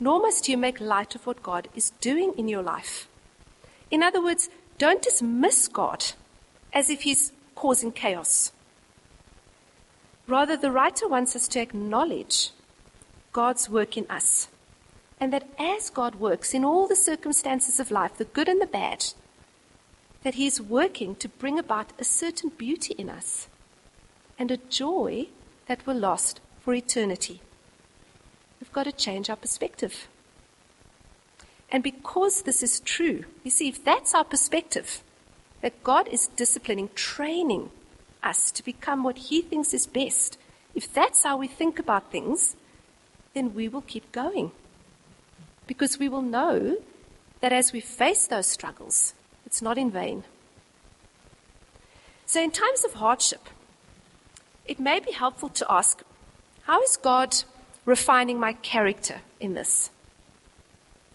Nor 0.00 0.20
must 0.20 0.48
you 0.48 0.56
make 0.56 0.80
light 0.80 1.14
of 1.14 1.24
what 1.24 1.40
God 1.40 1.68
is 1.72 1.90
doing 2.00 2.34
in 2.36 2.48
your 2.48 2.62
life. 2.64 3.06
In 3.92 4.02
other 4.02 4.20
words, 4.20 4.50
don't 4.76 5.02
dismiss 5.02 5.68
God 5.68 6.04
as 6.72 6.90
if 6.90 7.02
He's 7.02 7.30
causing 7.54 7.92
chaos. 7.92 8.50
Rather, 10.26 10.56
the 10.56 10.70
writer 10.70 11.08
wants 11.08 11.34
us 11.34 11.48
to 11.48 11.60
acknowledge 11.60 12.50
God's 13.32 13.68
work 13.68 13.96
in 13.96 14.06
us. 14.08 14.48
And 15.18 15.32
that 15.32 15.48
as 15.58 15.90
God 15.90 16.14
works 16.14 16.54
in 16.54 16.64
all 16.64 16.88
the 16.88 16.96
circumstances 16.96 17.78
of 17.78 17.90
life, 17.90 18.16
the 18.16 18.24
good 18.24 18.48
and 18.48 18.60
the 18.60 18.66
bad, 18.66 19.06
that 20.22 20.34
He 20.34 20.46
is 20.46 20.60
working 20.60 21.14
to 21.16 21.28
bring 21.28 21.58
about 21.58 21.92
a 21.98 22.04
certain 22.04 22.50
beauty 22.50 22.94
in 22.96 23.10
us 23.10 23.48
and 24.38 24.50
a 24.50 24.56
joy 24.56 25.28
that 25.66 25.86
will 25.86 25.96
last 25.96 26.40
for 26.60 26.74
eternity. 26.74 27.40
We've 28.60 28.72
got 28.72 28.84
to 28.84 28.92
change 28.92 29.28
our 29.30 29.36
perspective. 29.36 30.08
And 31.70 31.82
because 31.82 32.42
this 32.42 32.62
is 32.62 32.80
true, 32.80 33.24
you 33.44 33.50
see, 33.50 33.68
if 33.68 33.84
that's 33.84 34.14
our 34.14 34.24
perspective, 34.24 35.02
that 35.62 35.84
God 35.84 36.08
is 36.08 36.28
disciplining, 36.28 36.90
training 36.94 37.70
us 38.22 38.50
to 38.52 38.64
become 38.64 39.02
what 39.02 39.18
He 39.18 39.42
thinks 39.42 39.74
is 39.74 39.86
best, 39.86 40.38
if 40.74 40.92
that's 40.92 41.22
how 41.22 41.36
we 41.36 41.48
think 41.48 41.78
about 41.78 42.10
things, 42.10 42.56
then 43.34 43.54
we 43.54 43.68
will 43.68 43.82
keep 43.82 44.10
going. 44.12 44.52
Because 45.66 45.98
we 45.98 46.08
will 46.08 46.22
know 46.22 46.78
that 47.40 47.52
as 47.52 47.72
we 47.72 47.80
face 47.80 48.26
those 48.26 48.46
struggles, 48.46 49.14
it's 49.46 49.62
not 49.62 49.78
in 49.78 49.90
vain. 49.90 50.24
So, 52.26 52.42
in 52.42 52.50
times 52.50 52.84
of 52.84 52.94
hardship, 52.94 53.48
it 54.66 54.78
may 54.78 55.00
be 55.00 55.12
helpful 55.12 55.48
to 55.48 55.66
ask 55.68 56.02
how 56.62 56.82
is 56.82 56.96
God 56.96 57.36
refining 57.84 58.38
my 58.38 58.52
character 58.52 59.20
in 59.40 59.54
this? 59.54 59.90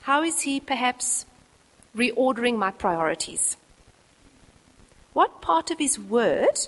How 0.01 0.23
is 0.23 0.41
He 0.41 0.59
perhaps 0.59 1.25
reordering 1.95 2.57
my 2.57 2.71
priorities? 2.71 3.55
What 5.13 5.41
part 5.41 5.71
of 5.71 5.79
His 5.79 5.97
Word 5.97 6.67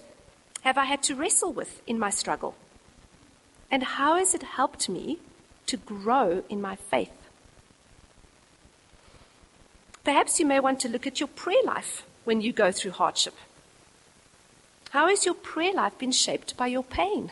have 0.68 0.78
I 0.78 0.86
had 0.86 1.02
to 1.04 1.16
wrestle 1.16 1.54
with 1.54 1.82
in 1.88 1.98
my 1.98 2.10
struggle? 2.10 2.56
And 3.72 3.84
how 3.84 4.16
has 4.18 4.36
it 4.36 4.44
helped 4.44 4.90
me 4.90 5.20
to 5.66 5.78
grow 5.78 6.44
in 6.50 6.62
my 6.62 6.76
faith? 6.76 7.12
Perhaps 10.04 10.40
you 10.40 10.46
may 10.46 10.60
want 10.60 10.82
to 10.82 10.90
look 10.90 11.08
at 11.08 11.20
your 11.22 11.28
prayer 11.28 11.64
life 11.64 12.06
when 12.26 12.42
you 12.42 12.52
go 12.52 12.72
through 12.72 12.92
hardship. 12.92 13.34
How 14.92 15.08
has 15.08 15.26
your 15.26 15.36
prayer 15.36 15.74
life 15.74 15.98
been 15.98 16.12
shaped 16.12 16.58
by 16.58 16.68
your 16.68 16.84
pain? 16.84 17.32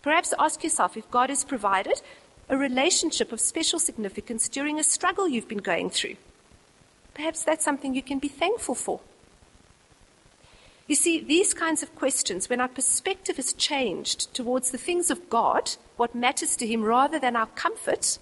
Perhaps 0.00 0.32
ask 0.38 0.64
yourself 0.64 0.96
if 0.96 1.10
God 1.10 1.28
has 1.28 1.44
provided 1.44 2.00
a 2.48 2.56
relationship 2.56 3.30
of 3.30 3.40
special 3.40 3.78
significance 3.78 4.48
during 4.48 4.78
a 4.78 4.84
struggle 4.84 5.28
you've 5.28 5.48
been 5.48 5.58
going 5.58 5.90
through. 5.90 6.16
Perhaps 7.12 7.42
that's 7.42 7.64
something 7.64 7.94
you 7.94 8.02
can 8.02 8.18
be 8.18 8.28
thankful 8.28 8.74
for. 8.74 9.00
You 10.88 10.96
see, 10.96 11.20
these 11.20 11.54
kinds 11.54 11.82
of 11.82 11.94
questions, 11.94 12.48
when 12.48 12.60
our 12.60 12.68
perspective 12.68 13.38
is 13.38 13.52
changed 13.52 14.34
towards 14.34 14.70
the 14.70 14.78
things 14.78 15.10
of 15.10 15.30
God, 15.30 15.72
what 15.96 16.14
matters 16.14 16.56
to 16.56 16.66
Him 16.66 16.82
rather 16.82 17.20
than 17.20 17.36
our 17.36 17.46
comfort, 17.46 18.18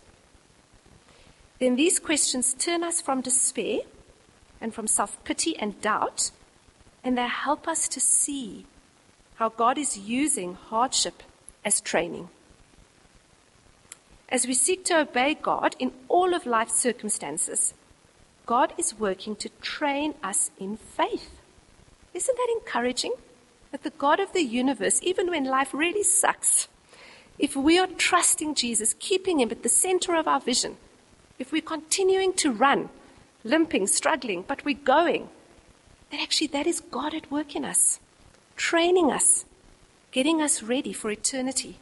then 1.59 1.77
these 1.77 1.99
questions 1.99 2.53
turn 2.53 2.83
us 2.83 3.01
from 3.01 3.23
despair 3.23 3.81
and 4.61 4.75
from 4.75 4.87
self 4.87 5.23
pity 5.25 5.57
and 5.57 5.81
doubt 5.81 6.31
and 7.07 7.17
they 7.17 7.29
help 7.29 7.69
us 7.69 7.87
to 7.87 8.01
see 8.01 8.67
how 9.37 9.49
God 9.49 9.79
is 9.79 9.97
using 9.97 10.55
hardship 10.55 11.23
as 11.65 11.81
training. 11.81 12.29
As 14.29 14.45
we 14.45 14.55
seek 14.55 14.85
to 14.87 14.99
obey 14.99 15.35
God 15.35 15.77
in 15.79 15.93
all 16.09 16.35
of 16.35 16.47
life's 16.47 16.75
circumstances, 16.75 17.75
God 18.45 18.73
is 18.77 18.99
working 18.99 19.37
to 19.37 19.49
train 19.61 20.15
us 20.21 20.51
in 20.59 20.79
faith. 20.79 21.36
Isn't 22.17 22.37
that 22.37 22.57
encouraging? 22.59 23.13
That 23.73 23.83
the 23.83 23.91
God 23.91 24.21
of 24.21 24.33
the 24.33 24.43
universe, 24.43 25.01
even 25.03 25.29
when 25.29 25.45
life 25.45 25.75
really 25.75 26.03
sucks, 26.03 26.67
if 27.39 27.55
we 27.55 27.79
are 27.79 27.87
trusting 27.87 28.55
Jesus, 28.55 28.95
keeping 28.99 29.39
Him 29.39 29.51
at 29.51 29.63
the 29.63 29.69
center 29.69 30.15
of 30.15 30.27
our 30.27 30.41
vision, 30.41 30.79
if 31.39 31.53
we're 31.53 31.61
continuing 31.61 32.33
to 32.35 32.51
run, 32.51 32.89
limping, 33.45 33.87
struggling, 33.87 34.45
but 34.49 34.65
we're 34.65 34.79
going, 34.83 35.29
that 36.11 36.23
actually 36.23 36.47
that 36.47 36.67
is 36.67 36.81
God 36.81 37.13
at 37.13 37.31
work 37.31 37.55
in 37.55 37.67
us, 37.67 38.01
training 38.57 39.13
us, 39.13 39.45
getting 40.11 40.41
us 40.41 40.63
ready 40.63 40.95
for 40.95 41.11
eternity, 41.11 41.77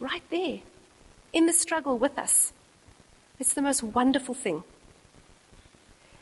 right 0.00 0.24
there, 0.30 0.58
in 1.32 1.46
the 1.46 1.52
struggle 1.52 1.96
with 1.96 2.18
us. 2.18 2.52
It's 3.38 3.54
the 3.54 3.62
most 3.62 3.84
wonderful 3.84 4.34
thing. 4.34 4.64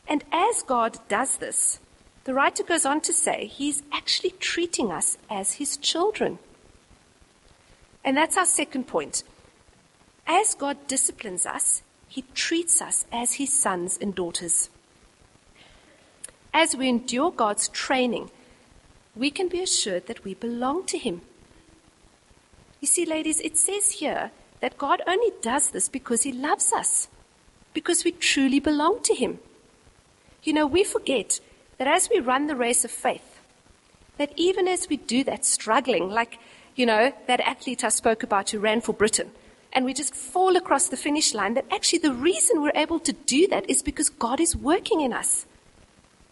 And 0.07 0.23
as 0.31 0.61
God 0.61 0.99
does 1.07 1.37
this, 1.37 1.79
the 2.27 2.35
writer 2.35 2.61
goes 2.61 2.85
on 2.85 3.01
to 3.01 3.13
say 3.13 3.47
he's 3.47 3.81
actually 3.91 4.35
treating 4.39 4.91
us 4.91 5.17
as 5.31 5.53
his 5.53 5.77
children. 5.77 6.37
And 8.05 8.15
that's 8.15 8.37
our 8.37 8.45
second 8.45 8.85
point. 8.85 9.23
As 10.27 10.53
God 10.53 10.77
disciplines 10.87 11.47
us, 11.47 11.81
he 12.07 12.25
treats 12.35 12.83
us 12.83 13.07
as 13.11 13.33
his 13.33 13.51
sons 13.51 13.97
and 13.99 14.13
daughters 14.13 14.69
as 16.57 16.75
we 16.75 16.89
endure 16.89 17.29
God's 17.29 17.67
training, 17.69 18.31
we 19.15 19.29
can 19.29 19.47
be 19.47 19.61
assured 19.61 20.07
that 20.07 20.23
we 20.23 20.33
belong 20.33 20.87
to 20.87 20.97
Him. 20.97 21.21
You 22.81 22.87
see, 22.87 23.05
ladies, 23.05 23.39
it 23.41 23.57
says 23.57 23.91
here 23.91 24.31
that 24.59 24.79
God 24.79 25.03
only 25.05 25.31
does 25.43 25.69
this 25.69 25.87
because 25.87 26.23
He 26.23 26.31
loves 26.31 26.73
us, 26.73 27.09
because 27.75 28.03
we 28.03 28.11
truly 28.11 28.59
belong 28.59 29.03
to 29.03 29.13
Him. 29.13 29.37
You 30.41 30.53
know, 30.53 30.65
we 30.65 30.83
forget 30.83 31.39
that 31.77 31.87
as 31.87 32.09
we 32.09 32.19
run 32.19 32.47
the 32.47 32.55
race 32.55 32.83
of 32.83 32.91
faith, 32.91 33.39
that 34.17 34.31
even 34.35 34.67
as 34.67 34.89
we 34.89 34.97
do 34.97 35.23
that, 35.23 35.45
struggling, 35.45 36.09
like, 36.09 36.39
you 36.75 36.85
know, 36.85 37.13
that 37.27 37.39
athlete 37.41 37.83
I 37.83 37.89
spoke 37.89 38.23
about 38.23 38.49
who 38.49 38.59
ran 38.59 38.81
for 38.81 38.93
Britain, 38.93 39.31
and 39.73 39.85
we 39.85 39.93
just 39.93 40.15
fall 40.15 40.55
across 40.55 40.87
the 40.87 40.97
finish 40.97 41.33
line, 41.33 41.53
that 41.53 41.65
actually 41.71 41.99
the 41.99 42.13
reason 42.13 42.61
we're 42.61 42.71
able 42.73 42.99
to 42.99 43.13
do 43.13 43.47
that 43.47 43.69
is 43.69 43.83
because 43.83 44.09
God 44.09 44.39
is 44.39 44.55
working 44.55 45.01
in 45.01 45.13
us. 45.13 45.45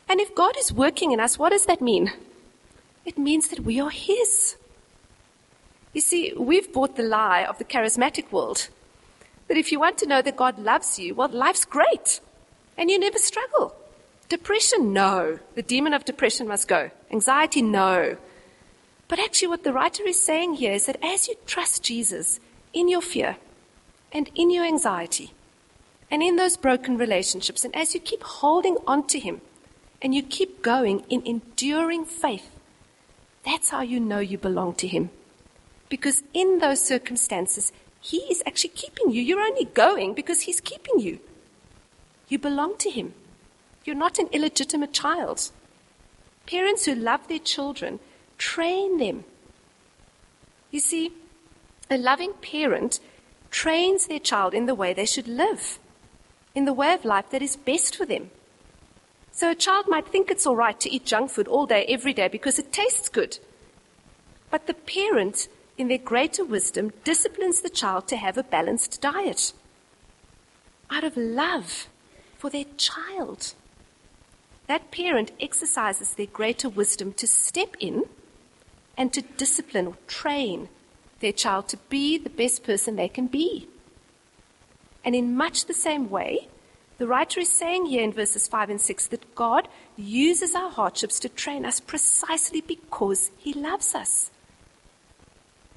And 0.07 0.19
if 0.19 0.33
God 0.33 0.55
is 0.57 0.71
working 0.71 1.11
in 1.11 1.19
us, 1.19 1.37
what 1.37 1.51
does 1.51 1.65
that 1.65 1.81
mean? 1.81 2.11
It 3.05 3.17
means 3.17 3.49
that 3.49 3.59
we 3.59 3.79
are 3.79 3.89
His. 3.89 4.55
You 5.93 6.01
see, 6.01 6.33
we've 6.35 6.73
bought 6.73 6.95
the 6.95 7.03
lie 7.03 7.43
of 7.43 7.57
the 7.57 7.63
charismatic 7.63 8.31
world 8.31 8.69
that 9.47 9.57
if 9.57 9.71
you 9.71 9.79
want 9.79 9.97
to 9.99 10.07
know 10.07 10.21
that 10.21 10.35
God 10.35 10.57
loves 10.57 10.97
you, 10.97 11.13
well, 11.13 11.29
life's 11.29 11.65
great 11.65 12.19
and 12.77 12.89
you 12.89 12.99
never 12.99 13.17
struggle. 13.17 13.75
Depression, 14.27 14.91
no. 14.91 15.39
The 15.53 15.61
demon 15.61 15.93
of 15.93 16.05
depression 16.05 16.47
must 16.47 16.67
go. 16.67 16.89
Anxiety, 17.11 17.61
no. 17.61 18.17
But 19.07 19.19
actually, 19.19 19.49
what 19.49 19.63
the 19.63 19.73
writer 19.73 20.03
is 20.03 20.21
saying 20.21 20.55
here 20.55 20.73
is 20.73 20.87
that 20.87 21.03
as 21.03 21.27
you 21.27 21.35
trust 21.45 21.83
Jesus 21.83 22.39
in 22.73 22.87
your 22.87 23.01
fear 23.01 23.37
and 24.11 24.31
in 24.33 24.49
your 24.49 24.65
anxiety 24.65 25.33
and 26.09 26.23
in 26.23 26.37
those 26.37 26.57
broken 26.57 26.97
relationships, 26.97 27.63
and 27.63 27.75
as 27.75 27.93
you 27.93 27.99
keep 27.99 28.23
holding 28.23 28.77
on 28.87 29.05
to 29.07 29.19
Him 29.19 29.41
and 30.01 30.15
you 30.15 30.23
keep 30.23 30.63
going 30.63 31.03
in 31.07 31.21
enduring 31.25 32.05
faith, 32.05 32.49
that's 33.45 33.69
how 33.69 33.81
you 33.81 33.99
know 33.99 34.19
you 34.19 34.39
belong 34.39 34.73
to 34.75 34.87
Him. 34.87 35.11
Because 35.87 36.23
in 36.33 36.57
those 36.57 36.83
circumstances, 36.83 37.71
He 38.01 38.17
is 38.31 38.41
actually 38.47 38.71
keeping 38.71 39.11
you. 39.11 39.21
You're 39.21 39.39
only 39.39 39.65
going 39.65 40.15
because 40.15 40.41
He's 40.41 40.59
keeping 40.59 40.99
you. 40.99 41.19
You 42.27 42.39
belong 42.39 42.77
to 42.77 42.89
Him. 42.89 43.13
You're 43.85 43.95
not 43.95 44.17
an 44.17 44.27
illegitimate 44.31 44.93
child. 44.93 45.51
Parents 46.47 46.85
who 46.85 46.95
love 46.95 47.27
their 47.27 47.39
children 47.39 47.99
train 48.39 48.97
them. 48.97 49.23
You 50.71 50.79
see, 50.79 51.13
a 51.89 51.97
loving 51.97 52.33
parent 52.33 52.99
trains 53.51 54.07
their 54.07 54.19
child 54.19 54.53
in 54.55 54.65
the 54.65 54.75
way 54.75 54.91
they 54.91 55.05
should 55.05 55.27
live, 55.27 55.79
in 56.55 56.65
the 56.65 56.73
way 56.73 56.93
of 56.93 57.05
life 57.05 57.29
that 57.29 57.43
is 57.43 57.55
best 57.55 57.95
for 57.95 58.05
them. 58.05 58.31
So 59.31 59.51
a 59.51 59.55
child 59.55 59.85
might 59.87 60.07
think 60.07 60.31
it's 60.31 60.47
all 60.47 60.55
right 60.55 60.79
to 60.79 60.89
eat 60.89 61.05
junk 61.05 61.29
food 61.29 61.47
all 61.47 61.67
day, 61.67 61.85
every 61.87 62.13
day, 62.13 62.27
because 62.27 62.57
it 62.57 62.73
tastes 62.73 63.07
good. 63.07 63.37
But 64.49 64.65
the 64.65 64.73
parent, 64.73 65.47
in 65.77 65.89
their 65.89 65.97
greater 65.99 66.43
wisdom, 66.43 66.91
disciplines 67.03 67.61
the 67.61 67.69
child 67.69 68.07
to 68.07 68.17
have 68.17 68.37
a 68.37 68.43
balanced 68.43 68.99
diet 68.99 69.53
out 70.89 71.03
of 71.03 71.17
love 71.17 71.87
for 72.37 72.49
their 72.49 72.65
child. 72.77 73.53
That 74.67 74.91
parent 74.91 75.31
exercises 75.39 76.13
their 76.13 76.25
greater 76.25 76.69
wisdom 76.69 77.13
to 77.13 77.27
step 77.27 77.75
in 77.79 78.05
and 78.97 79.13
to 79.13 79.21
discipline 79.21 79.87
or 79.87 79.97
train 80.07 80.69
their 81.19 81.31
child 81.31 81.67
to 81.69 81.77
be 81.89 82.17
the 82.17 82.29
best 82.29 82.63
person 82.63 82.95
they 82.95 83.07
can 83.07 83.27
be. 83.27 83.67
And 85.03 85.15
in 85.15 85.35
much 85.35 85.65
the 85.65 85.73
same 85.73 86.09
way, 86.09 86.47
the 86.97 87.07
writer 87.07 87.41
is 87.41 87.49
saying 87.49 87.87
here 87.87 88.03
in 88.03 88.13
verses 88.13 88.47
5 88.47 88.69
and 88.69 88.81
6 88.81 89.07
that 89.07 89.35
God 89.35 89.67
uses 89.97 90.55
our 90.55 90.71
hardships 90.71 91.19
to 91.19 91.29
train 91.29 91.65
us 91.65 91.79
precisely 91.79 92.61
because 92.61 93.31
He 93.37 93.53
loves 93.53 93.93
us. 93.93 94.31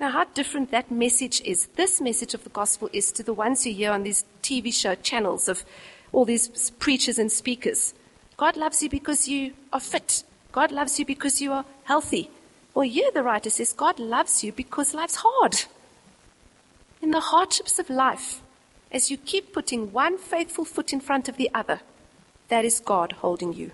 Now, 0.00 0.12
how 0.12 0.24
different 0.26 0.70
that 0.70 0.92
message 0.92 1.40
is, 1.44 1.66
this 1.74 2.00
message 2.00 2.32
of 2.32 2.44
the 2.44 2.50
gospel 2.50 2.88
is 2.92 3.10
to 3.12 3.24
the 3.24 3.34
ones 3.34 3.66
you 3.66 3.74
hear 3.74 3.90
on 3.90 4.04
these 4.04 4.24
TV 4.42 4.72
show 4.72 4.94
channels 4.94 5.48
of 5.48 5.64
all 6.12 6.24
these 6.24 6.70
preachers 6.78 7.18
and 7.18 7.32
speakers. 7.32 7.94
God 8.38 8.56
loves 8.56 8.82
you 8.84 8.88
because 8.88 9.26
you 9.26 9.52
are 9.72 9.80
fit. 9.80 10.22
God 10.52 10.70
loves 10.70 10.98
you 10.98 11.04
because 11.04 11.42
you 11.42 11.52
are 11.52 11.64
healthy. 11.84 12.30
Well, 12.72 12.88
here 12.88 13.10
the 13.12 13.24
writer 13.24 13.50
says 13.50 13.72
God 13.72 13.98
loves 13.98 14.44
you 14.44 14.52
because 14.52 14.94
life's 14.94 15.24
hard. 15.24 15.64
In 17.02 17.10
the 17.10 17.20
hardships 17.20 17.80
of 17.80 17.90
life, 17.90 18.40
as 18.92 19.10
you 19.10 19.16
keep 19.16 19.52
putting 19.52 19.92
one 19.92 20.18
faithful 20.18 20.64
foot 20.64 20.92
in 20.92 21.00
front 21.00 21.28
of 21.28 21.36
the 21.36 21.50
other, 21.52 21.80
that 22.46 22.64
is 22.64 22.78
God 22.78 23.12
holding 23.12 23.52
you. 23.52 23.72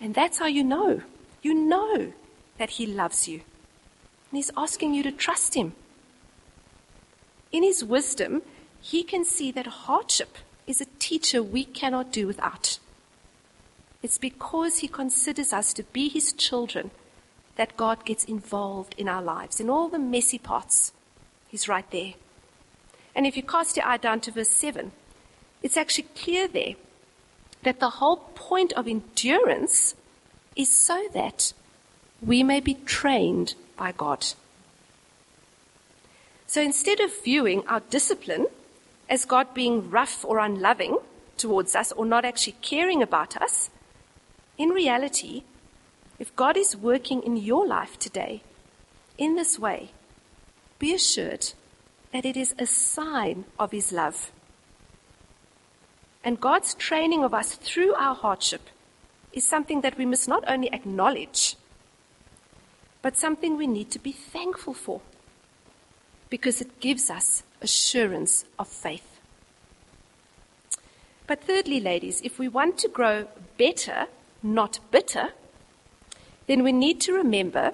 And 0.00 0.14
that's 0.14 0.38
how 0.38 0.46
you 0.46 0.64
know. 0.64 1.02
You 1.42 1.52
know 1.54 2.14
that 2.56 2.70
He 2.70 2.86
loves 2.86 3.28
you. 3.28 3.42
And 4.30 4.38
He's 4.38 4.50
asking 4.56 4.94
you 4.94 5.02
to 5.02 5.12
trust 5.12 5.54
Him. 5.54 5.74
In 7.52 7.62
His 7.62 7.84
wisdom, 7.84 8.40
He 8.80 9.02
can 9.02 9.26
see 9.26 9.52
that 9.52 9.66
hardship 9.66 10.38
is 10.66 10.80
a 10.80 10.86
teacher 10.98 11.42
we 11.42 11.64
cannot 11.64 12.10
do 12.10 12.26
without. 12.26 12.78
It's 14.02 14.18
because 14.18 14.78
He 14.78 14.88
considers 14.88 15.52
us 15.52 15.72
to 15.74 15.82
be 15.84 16.08
His 16.08 16.32
children 16.32 16.90
that 17.56 17.76
God 17.76 18.04
gets 18.04 18.24
involved 18.24 18.94
in 18.98 19.08
our 19.08 19.22
lives. 19.22 19.60
In 19.60 19.70
all 19.70 19.88
the 19.88 19.98
messy 19.98 20.38
parts, 20.38 20.92
He's 21.48 21.68
right 21.68 21.90
there. 21.90 22.14
And 23.14 23.26
if 23.26 23.36
you 23.36 23.42
cast 23.42 23.76
your 23.76 23.86
eye 23.86 23.96
down 23.96 24.20
to 24.20 24.30
verse 24.30 24.50
7, 24.50 24.92
it's 25.62 25.76
actually 25.76 26.08
clear 26.14 26.46
there 26.46 26.74
that 27.62 27.80
the 27.80 27.90
whole 27.90 28.16
point 28.34 28.72
of 28.74 28.86
endurance 28.86 29.94
is 30.54 30.70
so 30.70 31.08
that 31.14 31.52
we 32.20 32.42
may 32.42 32.60
be 32.60 32.74
trained 32.74 33.54
by 33.76 33.92
God. 33.92 34.26
So 36.46 36.62
instead 36.62 37.00
of 37.00 37.24
viewing 37.24 37.66
our 37.66 37.80
discipline 37.80 38.46
as 39.08 39.24
God 39.24 39.52
being 39.54 39.90
rough 39.90 40.24
or 40.24 40.38
unloving 40.38 40.98
towards 41.36 41.74
us 41.74 41.92
or 41.92 42.06
not 42.06 42.24
actually 42.24 42.56
caring 42.62 43.02
about 43.02 43.36
us, 43.36 43.70
in 44.58 44.70
reality, 44.70 45.42
if 46.18 46.34
God 46.36 46.56
is 46.56 46.76
working 46.76 47.22
in 47.22 47.36
your 47.36 47.66
life 47.66 47.98
today 47.98 48.42
in 49.18 49.36
this 49.36 49.58
way, 49.58 49.90
be 50.78 50.94
assured 50.94 51.52
that 52.12 52.24
it 52.24 52.36
is 52.36 52.54
a 52.58 52.66
sign 52.66 53.44
of 53.58 53.72
His 53.72 53.92
love. 53.92 54.32
And 56.24 56.40
God's 56.40 56.74
training 56.74 57.22
of 57.22 57.34
us 57.34 57.54
through 57.54 57.94
our 57.94 58.14
hardship 58.14 58.62
is 59.32 59.46
something 59.46 59.82
that 59.82 59.98
we 59.98 60.06
must 60.06 60.28
not 60.28 60.44
only 60.48 60.72
acknowledge, 60.72 61.56
but 63.02 63.16
something 63.16 63.56
we 63.56 63.66
need 63.66 63.90
to 63.90 63.98
be 63.98 64.12
thankful 64.12 64.74
for 64.74 65.00
because 66.30 66.60
it 66.60 66.80
gives 66.80 67.10
us 67.10 67.42
assurance 67.62 68.44
of 68.58 68.66
faith. 68.66 69.20
But 71.26 71.42
thirdly, 71.44 71.80
ladies, 71.80 72.20
if 72.22 72.38
we 72.38 72.48
want 72.48 72.78
to 72.78 72.88
grow 72.88 73.26
better, 73.58 74.06
not 74.46 74.78
bitter, 74.90 75.30
then 76.46 76.62
we 76.62 76.72
need 76.72 77.00
to 77.02 77.12
remember 77.12 77.72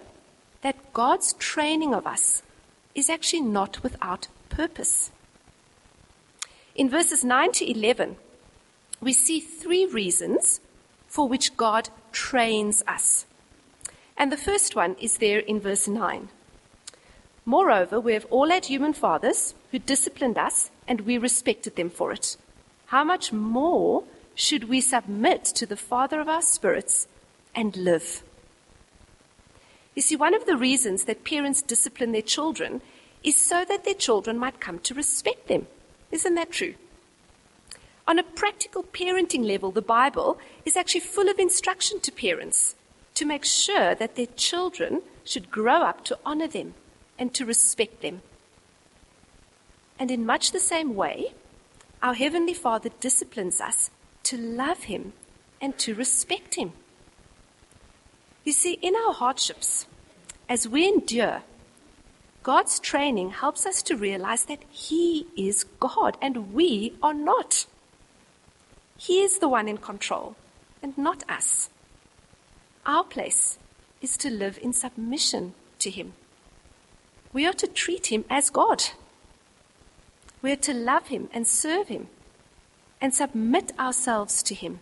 that 0.63 0.93
God's 0.93 1.35
training 1.35 1.95
of 1.95 2.07
us 2.07 2.43
is 2.95 3.11
actually 3.11 3.43
not 3.43 3.83
without 3.83 4.29
purpose. 4.49 5.11
In 6.75 6.89
verses 6.89 7.23
9 7.25 7.53
to 7.53 7.71
11, 7.71 8.17
we 9.01 9.13
see 9.13 9.41
three 9.41 9.87
reasons 9.87 10.61
for 11.07 11.29
which 11.29 11.57
God 11.57 11.91
trains 12.13 12.83
us. 12.87 13.27
And 14.17 14.33
the 14.33 14.37
first 14.37 14.75
one 14.75 14.97
is 15.01 15.19
there 15.19 15.41
in 15.41 15.61
verse 15.61 15.87
9. 15.87 16.29
Moreover, 17.45 18.01
we 18.01 18.13
have 18.13 18.27
all 18.31 18.49
had 18.51 18.67
human 18.67 18.93
fathers 18.93 19.55
who 19.71 19.79
disciplined 19.79 20.39
us, 20.39 20.71
and 20.87 21.03
we 21.03 21.19
respected 21.19 21.77
them 21.77 21.91
for 21.91 22.13
it. 22.13 22.37
How 22.87 23.03
much 23.03 23.33
more 23.33 24.05
should 24.35 24.69
we 24.69 24.81
submit 24.81 25.45
to 25.45 25.67
the 25.67 25.77
Father 25.77 26.21
of 26.21 26.29
our 26.29 26.43
spirits 26.43 27.07
and 27.55 27.77
live? 27.77 28.23
You 29.95 30.03
see, 30.03 30.17
one 30.17 30.35
of 30.35 30.47
the 30.47 30.57
reasons 30.57 31.05
that 31.05 31.25
parents 31.25 31.61
discipline 31.63 32.13
their 32.13 32.23
children 32.23 32.81
is 33.23 33.37
so 33.37 33.65
that 33.65 33.85
their 33.85 33.95
children 33.95 34.39
might 34.39 34.61
come 34.61 34.79
to 34.81 34.95
respect 34.95 35.49
them. 35.49 35.67
Isn't 36.11 36.35
that 36.35 36.51
true? 36.51 36.75
On 38.09 38.19
a 38.19 38.23
practical 38.23 38.83
parenting 38.83 39.45
level, 39.45 39.71
the 39.71 39.83
Bible 39.83 40.39
is 40.65 40.77
actually 40.77 41.01
full 41.01 41.29
of 41.29 41.39
instruction 41.39 42.01
to 42.01 42.11
parents 42.11 42.75
to 43.15 43.27
make 43.27 43.45
sure 43.45 43.95
that 43.95 44.17
their 44.17 44.27
children 44.27 45.03
should 45.25 45.51
grow 45.51 45.83
up 45.83 46.05
to 46.05 46.19
honor 46.25 46.49
them 46.49 46.75
and 47.19 47.33
to 47.35 47.45
respect 47.45 48.03
them. 48.03 48.23
And 49.99 50.11
in 50.11 50.27
much 50.27 50.51
the 50.51 50.59
same 50.59 50.95
way, 50.95 51.35
our 52.03 52.15
Heavenly 52.15 52.55
Father 52.55 52.91
disciplines 52.99 53.61
us 53.61 53.91
to 54.25 54.37
love 54.37 54.85
Him 54.85 55.13
and 55.61 55.79
to 55.79 55.95
respect 55.95 56.55
Him. 56.57 56.73
You 58.45 58.53
see, 58.53 58.75
in 58.83 58.95
our 58.97 59.13
hardships, 59.13 59.87
as 60.49 60.69
we 60.69 60.89
endure, 60.89 61.43
God's 62.43 62.81
training 62.81 63.31
helps 63.31 63.67
us 63.67 63.83
to 63.83 63.97
realize 63.97 64.47
that 64.47 64.65
He 64.71 65.27
is 65.37 65.65
God 65.79 66.17
and 66.21 66.53
we 66.53 66.95
are 67.03 67.15
not. 67.15 67.67
He 68.97 69.23
is 69.23 69.39
the 69.39 69.49
one 69.49 69.69
in 69.69 69.79
control 69.79 70.35
and 70.83 70.97
not 70.99 71.23
us. 71.29 71.71
Our 72.85 73.05
place 73.05 73.59
is 74.01 74.17
to 74.19 74.31
live 74.31 74.59
in 74.61 74.73
submission 74.73 75.55
to 75.79 75.91
Him. 75.91 76.15
We 77.33 77.47
are 77.47 77.53
to 77.53 77.69
treat 77.69 78.07
Him 78.07 78.25
as 78.29 78.51
God. 78.51 78.83
We 80.43 80.51
are 80.51 80.57
to 80.57 80.75
love 80.75 81.07
Him 81.07 81.29
and 81.33 81.47
serve 81.47 81.87
Him 81.87 82.09
and 83.03 83.13
submit 83.13 83.73
ourselves 83.81 84.45
to 84.45 84.55
Him. 84.55 84.79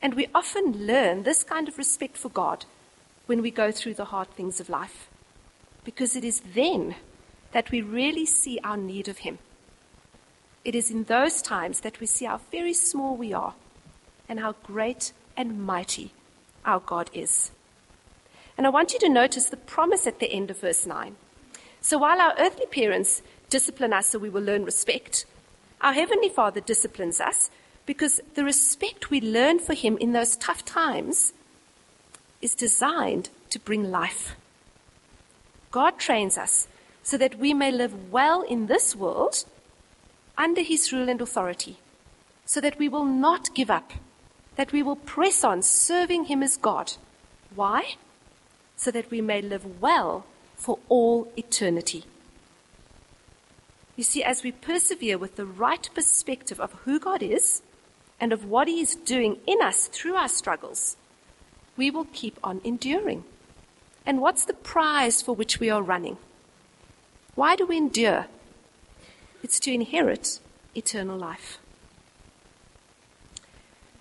And 0.00 0.14
we 0.14 0.28
often 0.34 0.86
learn 0.86 1.22
this 1.22 1.44
kind 1.44 1.68
of 1.68 1.76
respect 1.76 2.16
for 2.16 2.30
God 2.30 2.64
when 3.26 3.42
we 3.42 3.50
go 3.50 3.70
through 3.70 3.94
the 3.94 4.06
hard 4.06 4.30
things 4.30 4.60
of 4.60 4.70
life, 4.70 5.08
because 5.84 6.16
it 6.16 6.24
is 6.24 6.40
then 6.40 6.94
that 7.52 7.70
we 7.70 7.82
really 7.82 8.24
see 8.24 8.58
our 8.64 8.78
need 8.78 9.08
of 9.08 9.18
Him. 9.18 9.38
It 10.64 10.74
is 10.74 10.90
in 10.90 11.04
those 11.04 11.42
times 11.42 11.80
that 11.80 12.00
we 12.00 12.06
see 12.06 12.24
how 12.24 12.40
very 12.50 12.72
small 12.72 13.14
we 13.14 13.34
are 13.34 13.54
and 14.26 14.40
how 14.40 14.54
great 14.62 15.12
and 15.36 15.66
mighty 15.66 16.12
our 16.64 16.80
God 16.80 17.10
is. 17.12 17.50
And 18.56 18.66
I 18.66 18.70
want 18.70 18.94
you 18.94 18.98
to 19.00 19.08
notice 19.10 19.50
the 19.50 19.58
promise 19.58 20.06
at 20.06 20.18
the 20.18 20.32
end 20.32 20.50
of 20.50 20.60
verse 20.60 20.86
9. 20.86 21.16
So 21.82 21.98
while 21.98 22.20
our 22.20 22.34
earthly 22.38 22.66
parents 22.66 23.20
discipline 23.50 23.92
us 23.92 24.06
so 24.06 24.18
we 24.18 24.30
will 24.30 24.42
learn 24.42 24.64
respect, 24.64 25.26
our 25.84 25.92
Heavenly 25.92 26.30
Father 26.30 26.62
disciplines 26.62 27.20
us 27.20 27.50
because 27.84 28.18
the 28.34 28.42
respect 28.42 29.10
we 29.10 29.20
learn 29.20 29.58
for 29.58 29.74
Him 29.74 29.98
in 29.98 30.12
those 30.12 30.34
tough 30.34 30.64
times 30.64 31.34
is 32.40 32.54
designed 32.54 33.28
to 33.50 33.58
bring 33.58 33.90
life. 33.90 34.34
God 35.70 35.98
trains 35.98 36.38
us 36.38 36.68
so 37.02 37.18
that 37.18 37.38
we 37.38 37.52
may 37.52 37.70
live 37.70 38.10
well 38.10 38.40
in 38.40 38.66
this 38.66 38.96
world 38.96 39.44
under 40.38 40.62
His 40.62 40.90
rule 40.90 41.10
and 41.10 41.20
authority, 41.20 41.76
so 42.46 42.62
that 42.62 42.78
we 42.78 42.88
will 42.88 43.04
not 43.04 43.54
give 43.54 43.70
up, 43.70 43.92
that 44.56 44.72
we 44.72 44.82
will 44.82 44.96
press 44.96 45.44
on 45.44 45.60
serving 45.60 46.24
Him 46.24 46.42
as 46.42 46.56
God. 46.56 46.94
Why? 47.54 47.96
So 48.76 48.90
that 48.90 49.10
we 49.10 49.20
may 49.20 49.42
live 49.42 49.82
well 49.82 50.24
for 50.56 50.78
all 50.88 51.30
eternity. 51.36 52.04
You 53.96 54.04
see, 54.04 54.22
as 54.24 54.42
we 54.42 54.52
persevere 54.52 55.18
with 55.18 55.36
the 55.36 55.46
right 55.46 55.88
perspective 55.94 56.60
of 56.60 56.72
who 56.84 56.98
God 56.98 57.22
is 57.22 57.62
and 58.20 58.32
of 58.32 58.44
what 58.44 58.68
He 58.68 58.80
is 58.80 58.96
doing 58.96 59.38
in 59.46 59.62
us 59.62 59.86
through 59.86 60.16
our 60.16 60.28
struggles, 60.28 60.96
we 61.76 61.90
will 61.90 62.06
keep 62.12 62.38
on 62.42 62.60
enduring. 62.64 63.24
And 64.06 64.20
what's 64.20 64.44
the 64.44 64.54
prize 64.54 65.22
for 65.22 65.34
which 65.34 65.60
we 65.60 65.70
are 65.70 65.82
running? 65.82 66.18
Why 67.34 67.56
do 67.56 67.66
we 67.66 67.76
endure? 67.76 68.26
It's 69.42 69.60
to 69.60 69.72
inherit 69.72 70.40
eternal 70.74 71.18
life. 71.18 71.58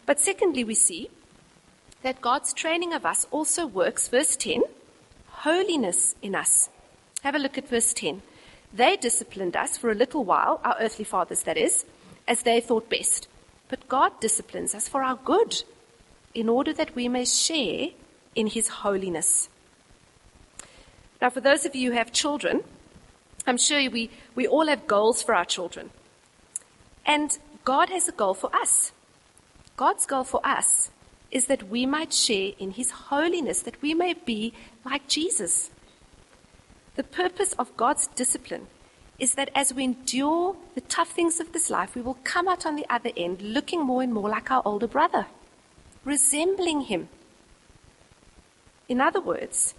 But 0.06 0.20
secondly, 0.20 0.64
we 0.64 0.76
see 0.76 1.10
that 2.02 2.22
God's 2.22 2.54
training 2.54 2.94
of 2.94 3.06
us 3.06 3.26
also 3.32 3.66
works, 3.66 4.08
verse 4.08 4.36
10, 4.36 4.64
holiness 5.28 6.16
in 6.22 6.36
us. 6.36 6.70
Have 7.24 7.36
a 7.36 7.40
look 7.40 7.58
at 7.58 7.70
verse 7.70 7.94
10. 7.94 8.22
They 8.74 8.98
disciplined 8.98 9.56
us 9.56 9.78
for 9.78 9.92
a 9.92 9.96
little 9.96 10.24
while, 10.24 10.60
our 10.64 10.76
earthly 10.80 11.06
fathers, 11.06 11.44
that 11.44 11.58
is, 11.58 11.86
as 12.28 12.42
they 12.42 12.60
thought 12.60 12.90
best. 12.90 13.28
But 13.70 13.88
God 13.88 14.20
disciplines 14.20 14.74
us 14.74 14.88
for 14.88 15.04
our 15.04 15.20
good, 15.24 15.64
in 16.34 16.50
order 16.50 16.74
that 16.74 16.96
we 16.96 17.08
may 17.08 17.26
share 17.26 17.90
in 18.36 18.48
His 18.48 18.68
holiness. 18.68 19.50
Now, 21.22 21.30
for 21.30 21.40
those 21.40 21.66
of 21.66 21.76
you 21.76 21.92
who 21.92 21.98
have 21.98 22.12
children, 22.12 22.64
I'm 23.46 23.58
sure 23.58 23.90
we, 23.90 24.10
we 24.36 24.48
all 24.48 24.68
have 24.68 24.88
goals 24.88 25.22
for 25.22 25.36
our 25.36 25.46
children. 25.46 25.92
And 27.06 27.38
God 27.64 27.90
has 27.90 28.08
a 28.08 28.12
goal 28.12 28.34
for 28.34 28.54
us. 28.56 28.92
God's 29.78 30.06
goal 30.06 30.24
for 30.24 30.46
us 30.46 30.90
is 31.32 31.48
that 31.48 31.70
we 31.70 31.86
might 31.86 32.14
share 32.14 32.54
in 32.58 32.72
His 32.72 32.92
holiness, 32.92 33.62
that 33.62 33.82
we 33.82 33.94
may 33.94 34.14
be 34.14 34.54
like 34.86 35.08
Jesus. 35.08 35.70
The 36.96 37.04
purpose 37.04 37.54
of 37.54 37.76
God's 37.76 38.08
discipline 38.08 38.68
is 39.20 39.36
that 39.36 39.50
as 39.56 39.74
we 39.74 39.84
endure 39.84 40.56
the 40.76 40.82
tough 40.82 41.10
things 41.10 41.40
of 41.40 41.52
this 41.54 41.70
life, 41.70 41.96
we 41.96 42.02
will 42.02 42.18
come 42.24 42.48
out 42.48 42.66
on 42.66 42.76
the 42.76 42.86
other 42.90 43.12
end 43.16 43.42
looking 43.42 43.82
more 43.82 44.04
and 44.04 44.14
more 44.14 44.30
like 44.30 44.52
our 44.52 44.62
older 44.66 44.88
brother, 44.88 45.28
resembling 46.04 46.82
him. 46.82 47.10
In 48.88 49.00
other 49.00 49.22
words, 49.22 49.74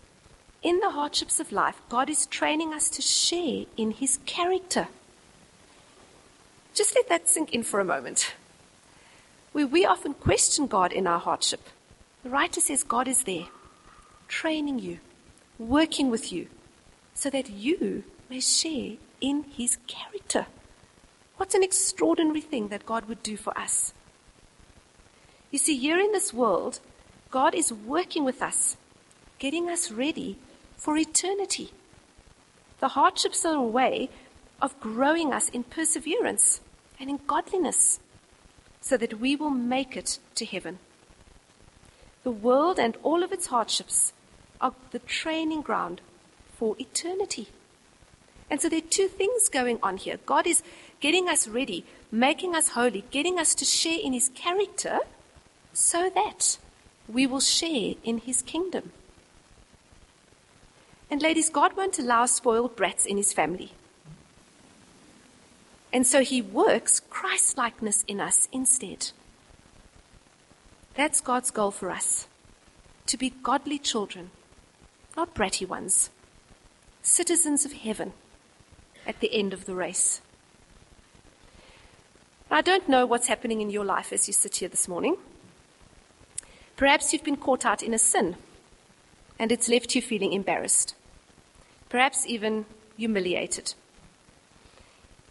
in 0.65 0.81
the 0.81 0.91
hardships 0.91 1.39
of 1.39 1.53
life, 1.53 1.83
God 1.91 2.09
is 2.09 2.25
training 2.25 2.73
us 2.73 2.89
to 2.89 3.03
share 3.03 3.67
in 3.77 3.91
His 3.91 4.19
character. 4.25 4.89
Just 6.73 6.95
let 6.95 7.09
that 7.11 7.29
sink 7.29 7.53
in 7.53 7.63
for 7.63 7.81
a 7.81 7.85
moment. 7.85 8.35
We, 9.53 9.65
we 9.65 9.85
often 9.85 10.15
question 10.15 10.67
God 10.67 10.91
in 10.91 11.07
our 11.07 11.19
hardship. 11.19 11.69
The 12.23 12.31
writer 12.31 12.63
says 12.63 12.83
God 12.83 13.07
is 13.07 13.25
there, 13.25 13.45
training 14.27 14.79
you, 14.79 15.01
working 15.59 16.11
with 16.11 16.33
you, 16.33 16.49
so 17.15 17.31
that 17.31 17.49
you 17.49 18.05
may 18.29 18.41
share 18.41 18.97
in 19.21 19.45
His 19.45 19.79
character. 19.87 20.47
What 21.37 21.55
an 21.55 21.63
extraordinary 21.63 22.41
thing 22.41 22.69
that 22.69 22.87
God 22.87 23.07
would 23.07 23.23
do 23.23 23.37
for 23.37 23.57
us. 23.59 23.95
You 25.51 25.59
see, 25.59 25.77
here 25.77 25.99
in 25.99 26.13
this 26.13 26.35
world, 26.35 26.81
God 27.31 27.55
is 27.55 27.73
working 27.73 28.25
with 28.25 28.43
us, 28.43 28.77
getting 29.39 29.71
us 29.71 29.91
ready 29.91 30.39
for 30.77 30.97
eternity. 30.97 31.71
The 32.81 32.89
hardships 32.89 33.45
are 33.45 33.57
a 33.57 33.63
way 33.63 34.11
of 34.61 34.79
growing 34.81 35.33
us 35.33 35.49
in 35.49 35.65
perseverance 35.65 36.61
and 37.01 37.09
in 37.09 37.21
godliness 37.27 38.01
so 38.81 38.97
that 38.97 39.21
we 39.21 39.35
will 39.35 39.51
make 39.51 39.97
it 39.97 40.19
to 40.35 40.45
heaven. 40.45 40.79
The 42.23 42.31
world 42.31 42.79
and 42.79 42.97
all 43.03 43.23
of 43.23 43.33
its 43.33 43.47
hardships 43.47 44.13
are 44.61 44.75
the 44.91 44.99
training 44.99 45.63
ground 45.63 46.01
for 46.65 46.77
eternity. 46.79 47.49
And 48.49 48.59
so 48.59 48.71
there 48.71 48.79
are 48.79 48.91
two 48.99 49.07
things 49.07 49.51
going 49.51 49.79
on 49.83 49.99
here. 49.99 50.19
God 50.25 50.47
is 50.47 50.63
getting 50.99 51.29
us 51.29 51.47
ready, 51.47 51.85
making 52.11 52.55
us 52.55 52.69
holy, 52.69 53.05
getting 53.11 53.39
us 53.39 53.55
to 53.57 53.67
share 53.67 53.99
in 54.03 54.15
His 54.15 54.31
character 54.31 55.01
so 55.75 56.09
that 56.15 56.57
we 57.07 57.27
will 57.27 57.41
share 57.41 57.97
in 58.03 58.17
His 58.17 58.41
kingdom. 58.41 58.93
And 61.11 61.21
ladies, 61.21 61.51
God 61.51 61.77
won't 61.77 61.99
allow 61.99 62.25
spoiled 62.25 62.77
brats 62.77 63.05
in 63.05 63.19
his 63.19 63.35
family. 63.35 63.73
And 65.93 66.07
so 66.07 66.23
he 66.23 66.41
works 66.41 66.99
Christ 67.11 67.59
likeness 67.59 68.05
in 68.09 68.23
us 68.23 68.49
instead. 68.53 69.11
That's 70.95 71.21
God's 71.21 71.51
goal 71.51 71.73
for 71.73 71.91
us 71.91 72.27
to 73.07 73.19
be 73.19 73.35
godly 73.43 73.79
children, 73.79 74.31
not 75.15 75.35
bratty 75.35 75.69
ones, 75.69 76.09
citizens 77.05 77.67
of 77.67 77.73
heaven 77.73 78.15
at 79.07 79.21
the 79.21 79.33
end 79.33 79.53
of 79.53 79.67
the 79.67 79.75
race. 79.75 80.23
I 82.51 82.63
don't 82.63 82.89
know 82.89 83.05
what's 83.05 83.29
happening 83.29 83.61
in 83.61 83.69
your 83.69 83.85
life 83.85 84.13
as 84.13 84.27
you 84.27 84.33
sit 84.33 84.57
here 84.57 84.69
this 84.71 84.89
morning. 84.89 85.17
Perhaps 86.77 87.13
you've 87.13 87.23
been 87.23 87.37
caught 87.37 87.67
out 87.67 87.83
in 87.83 87.93
a 87.93 87.99
sin 87.99 88.37
and 89.39 89.53
it's 89.53 89.69
left 89.69 89.95
you 89.95 90.01
feeling 90.01 90.33
embarrassed, 90.33 90.95
perhaps 91.91 92.27
even 92.27 92.65
humiliated. 92.97 93.75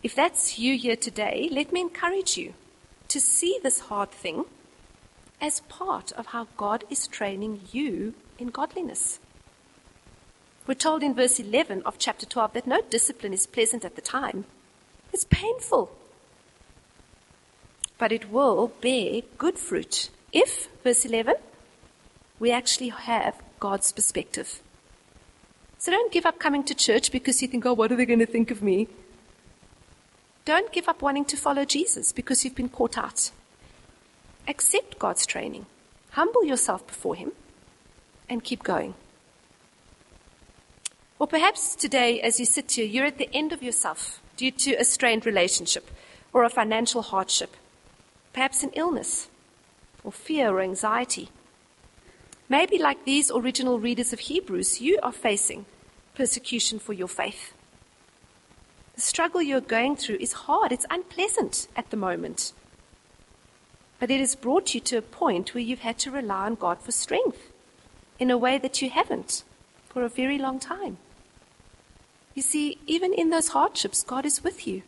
If 0.04 0.14
that's 0.14 0.60
you 0.60 0.78
here 0.78 0.96
today, 0.96 1.50
let 1.52 1.74
me 1.74 1.82
encourage 1.82 2.38
you 2.38 2.54
to 3.08 3.20
see 3.20 3.60
this 3.64 3.80
hard 3.80 4.12
thing 4.12 4.46
as 5.42 5.62
part 5.62 6.12
of 6.12 6.28
how 6.28 6.48
God 6.56 6.84
is 6.90 7.08
training 7.08 7.62
you 7.72 8.14
in 8.38 8.50
godliness. 8.50 9.20
We're 10.66 10.76
told 10.76 11.04
in 11.04 11.14
verse 11.14 11.40
11 11.40 11.84
of 11.86 11.98
chapter 12.00 12.26
12 12.26 12.54
that 12.54 12.68
no 12.68 12.82
discipline 12.90 13.34
is 13.34 13.48
pleasant 13.48 13.84
at 13.84 13.96
the 13.96 14.02
time. 14.02 14.46
It's 15.12 15.26
painful. 15.26 15.92
But 17.98 18.12
it 18.12 18.32
will 18.32 18.72
bear 18.82 19.22
good 19.38 19.58
fruit 19.58 20.10
if, 20.34 20.68
verse 20.84 21.06
11, 21.06 21.36
we 22.40 22.52
actually 22.52 22.90
have 22.90 23.42
God's 23.60 23.92
perspective. 23.92 24.62
So 25.78 25.92
don't 25.92 26.12
give 26.12 26.26
up 26.26 26.40
coming 26.40 26.64
to 26.64 26.74
church 26.74 27.12
because 27.12 27.42
you 27.42 27.48
think, 27.48 27.66
oh, 27.66 27.74
what 27.74 27.92
are 27.92 27.96
they 27.96 28.06
going 28.06 28.20
to 28.20 28.26
think 28.26 28.50
of 28.50 28.64
me? 28.64 28.88
Don't 30.46 30.72
give 30.72 30.90
up 30.90 31.02
wanting 31.02 31.26
to 31.26 31.38
follow 31.38 31.66
Jesus 31.66 32.12
because 32.12 32.44
you've 32.44 32.56
been 32.56 32.70
caught 32.70 32.98
out. 32.98 33.32
Accept 34.48 34.98
God's 34.98 35.26
training. 35.26 35.66
Humble 36.12 36.44
yourself 36.44 36.86
before 36.88 37.16
Him 37.16 37.32
and 38.28 38.44
keep 38.44 38.64
going. 38.64 38.96
Or 41.20 41.28
perhaps 41.28 41.76
today, 41.76 42.20
as 42.22 42.40
you 42.40 42.46
sit 42.46 42.72
here, 42.72 42.86
you're 42.86 43.06
at 43.06 43.18
the 43.18 43.30
end 43.34 43.54
of 43.54 43.64
yourself 43.64 44.22
due 44.36 44.52
to 44.52 44.74
a 44.76 44.84
strained 44.84 45.26
relationship 45.26 45.90
or 46.34 46.44
a 46.44 46.50
financial 46.50 47.02
hardship, 47.02 47.56
perhaps 48.34 48.64
an 48.64 48.72
illness 48.74 49.30
or 50.04 50.12
fear 50.12 50.50
or 50.50 50.62
anxiety. 50.62 51.30
Maybe, 52.50 52.78
like 52.78 53.06
these 53.06 53.32
original 53.32 53.80
readers 53.80 54.12
of 54.12 54.22
Hebrews, 54.22 54.82
you 54.82 55.00
are 55.02 55.12
facing 55.12 55.66
persecution 56.16 56.80
for 56.80 56.94
your 56.94 57.08
faith. 57.08 57.54
The 58.96 59.02
struggle 59.02 59.42
you're 59.42 59.62
going 59.62 59.96
through 59.96 60.18
is 60.20 60.34
hard, 60.34 60.72
it's 60.72 60.86
unpleasant 60.90 61.68
at 61.76 61.90
the 61.90 61.98
moment. 61.98 62.54
But 64.00 64.12
it 64.12 64.20
has 64.20 64.36
brought 64.36 64.76
you 64.76 64.82
to 64.82 64.98
a 64.98 65.02
point 65.02 65.54
where 65.54 65.64
you've 65.64 65.80
had 65.80 65.98
to 66.00 66.12
rely 66.12 66.46
on 66.46 66.56
God 66.56 66.82
for 66.82 66.92
strength 66.92 67.52
in 68.20 68.30
a 68.30 68.38
way 68.38 68.58
that 68.58 68.82
you 68.82 68.90
haven't 68.90 69.44
for 69.94 70.04
a 70.04 70.10
very 70.10 70.38
long 70.38 70.60
time. 70.60 70.98
You 72.34 72.42
see, 72.42 72.80
even 72.88 73.14
in 73.14 73.30
those 73.30 73.50
hardships, 73.50 74.04
God 74.04 74.26
is 74.26 74.44
with 74.44 74.66
you, 74.68 74.82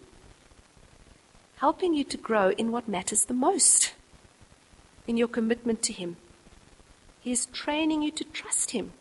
helping 1.57 1.93
you 1.93 2.03
to 2.03 2.17
grow 2.17 2.49
in 2.49 2.71
what 2.71 2.87
matters 2.87 3.25
the 3.25 3.33
most, 3.33 3.93
in 5.07 5.15
your 5.15 5.27
commitment 5.27 5.83
to 5.83 5.93
Him 5.93 6.17
he 7.25 7.31
is 7.31 7.47
training 7.47 8.03
you 8.03 8.11
to 8.11 8.23
trust 8.23 8.69
Him 8.69 8.91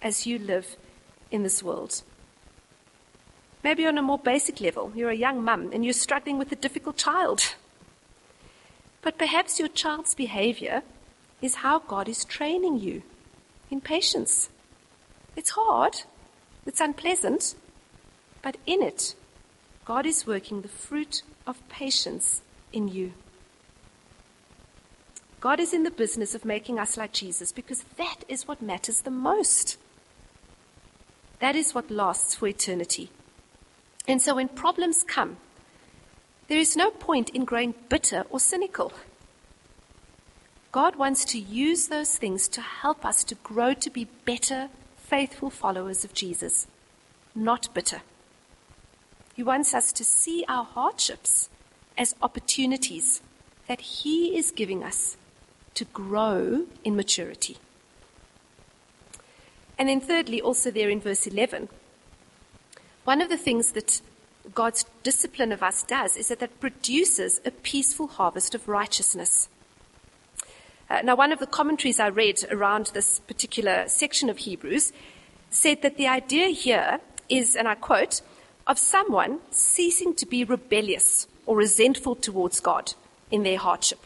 as 0.00 0.24
you 0.24 0.38
live 0.38 0.76
in 1.32 1.42
this 1.42 1.64
world. 1.64 2.02
Maybe 3.64 3.84
on 3.84 3.98
a 3.98 4.02
more 4.02 4.20
basic 4.20 4.60
level, 4.60 4.92
you're 4.94 5.10
a 5.10 5.16
young 5.16 5.42
mum 5.42 5.70
and 5.72 5.84
you're 5.84 5.92
struggling 5.92 6.38
with 6.38 6.52
a 6.52 6.54
difficult 6.54 6.96
child. 6.96 7.56
But 9.02 9.18
perhaps 9.18 9.58
your 9.58 9.66
child's 9.66 10.14
behavior 10.14 10.84
is 11.42 11.56
how 11.56 11.80
God 11.80 12.08
is 12.08 12.24
training 12.24 12.78
you 12.78 13.02
in 13.68 13.80
patience. 13.80 14.48
It's 15.36 15.50
hard, 15.50 16.02
it's 16.66 16.80
unpleasant, 16.80 17.54
but 18.42 18.56
in 18.66 18.82
it, 18.82 19.14
God 19.84 20.06
is 20.06 20.26
working 20.26 20.62
the 20.62 20.68
fruit 20.68 21.22
of 21.46 21.66
patience 21.68 22.42
in 22.72 22.88
you. 22.88 23.12
God 25.40 25.58
is 25.58 25.72
in 25.72 25.84
the 25.84 25.90
business 25.90 26.34
of 26.34 26.44
making 26.44 26.78
us 26.78 26.96
like 26.96 27.12
Jesus 27.12 27.50
because 27.50 27.84
that 27.96 28.24
is 28.28 28.46
what 28.46 28.60
matters 28.60 29.00
the 29.00 29.10
most. 29.10 29.78
That 31.38 31.56
is 31.56 31.74
what 31.74 31.90
lasts 31.90 32.34
for 32.34 32.46
eternity. 32.46 33.08
And 34.06 34.20
so 34.20 34.34
when 34.34 34.48
problems 34.48 35.02
come, 35.02 35.38
there 36.48 36.58
is 36.58 36.76
no 36.76 36.90
point 36.90 37.30
in 37.30 37.44
growing 37.44 37.74
bitter 37.88 38.24
or 38.28 38.38
cynical. 38.38 38.92
God 40.72 40.96
wants 40.96 41.24
to 41.26 41.38
use 41.38 41.88
those 41.88 42.18
things 42.18 42.46
to 42.48 42.60
help 42.60 43.04
us 43.04 43.24
to 43.24 43.34
grow 43.36 43.72
to 43.74 43.88
be 43.90 44.08
better, 44.24 44.68
faithful 45.10 45.50
followers 45.50 46.04
of 46.04 46.14
Jesus, 46.14 46.68
not 47.34 47.74
bitter. 47.74 48.00
He 49.34 49.42
wants 49.42 49.74
us 49.74 49.90
to 49.94 50.04
see 50.04 50.44
our 50.48 50.62
hardships 50.62 51.50
as 51.98 52.14
opportunities 52.22 53.20
that 53.66 53.80
He 53.80 54.38
is 54.38 54.52
giving 54.52 54.84
us 54.84 55.16
to 55.74 55.84
grow 55.86 56.66
in 56.84 56.94
maturity. 56.94 57.56
And 59.76 59.88
then, 59.88 60.00
thirdly, 60.00 60.40
also 60.40 60.70
there 60.70 60.88
in 60.88 61.00
verse 61.00 61.26
11, 61.26 61.68
one 63.02 63.20
of 63.20 63.28
the 63.28 63.36
things 63.36 63.72
that 63.72 64.00
God's 64.54 64.84
discipline 65.02 65.50
of 65.50 65.60
us 65.60 65.82
does 65.82 66.16
is 66.16 66.28
that 66.28 66.42
it 66.42 66.60
produces 66.60 67.40
a 67.44 67.50
peaceful 67.50 68.06
harvest 68.06 68.54
of 68.54 68.68
righteousness. 68.68 69.48
Uh, 70.90 71.00
now, 71.04 71.14
one 71.14 71.30
of 71.30 71.38
the 71.38 71.46
commentaries 71.46 72.00
I 72.00 72.08
read 72.08 72.44
around 72.50 72.86
this 72.86 73.20
particular 73.20 73.84
section 73.86 74.28
of 74.28 74.38
Hebrews 74.38 74.92
said 75.48 75.82
that 75.82 75.96
the 75.96 76.08
idea 76.08 76.48
here 76.48 76.98
is, 77.28 77.54
and 77.54 77.68
I 77.68 77.76
quote, 77.76 78.22
of 78.66 78.76
someone 78.76 79.38
ceasing 79.50 80.14
to 80.14 80.26
be 80.26 80.42
rebellious 80.42 81.28
or 81.46 81.56
resentful 81.56 82.16
towards 82.16 82.58
God 82.58 82.94
in 83.30 83.44
their 83.44 83.58
hardship, 83.58 84.04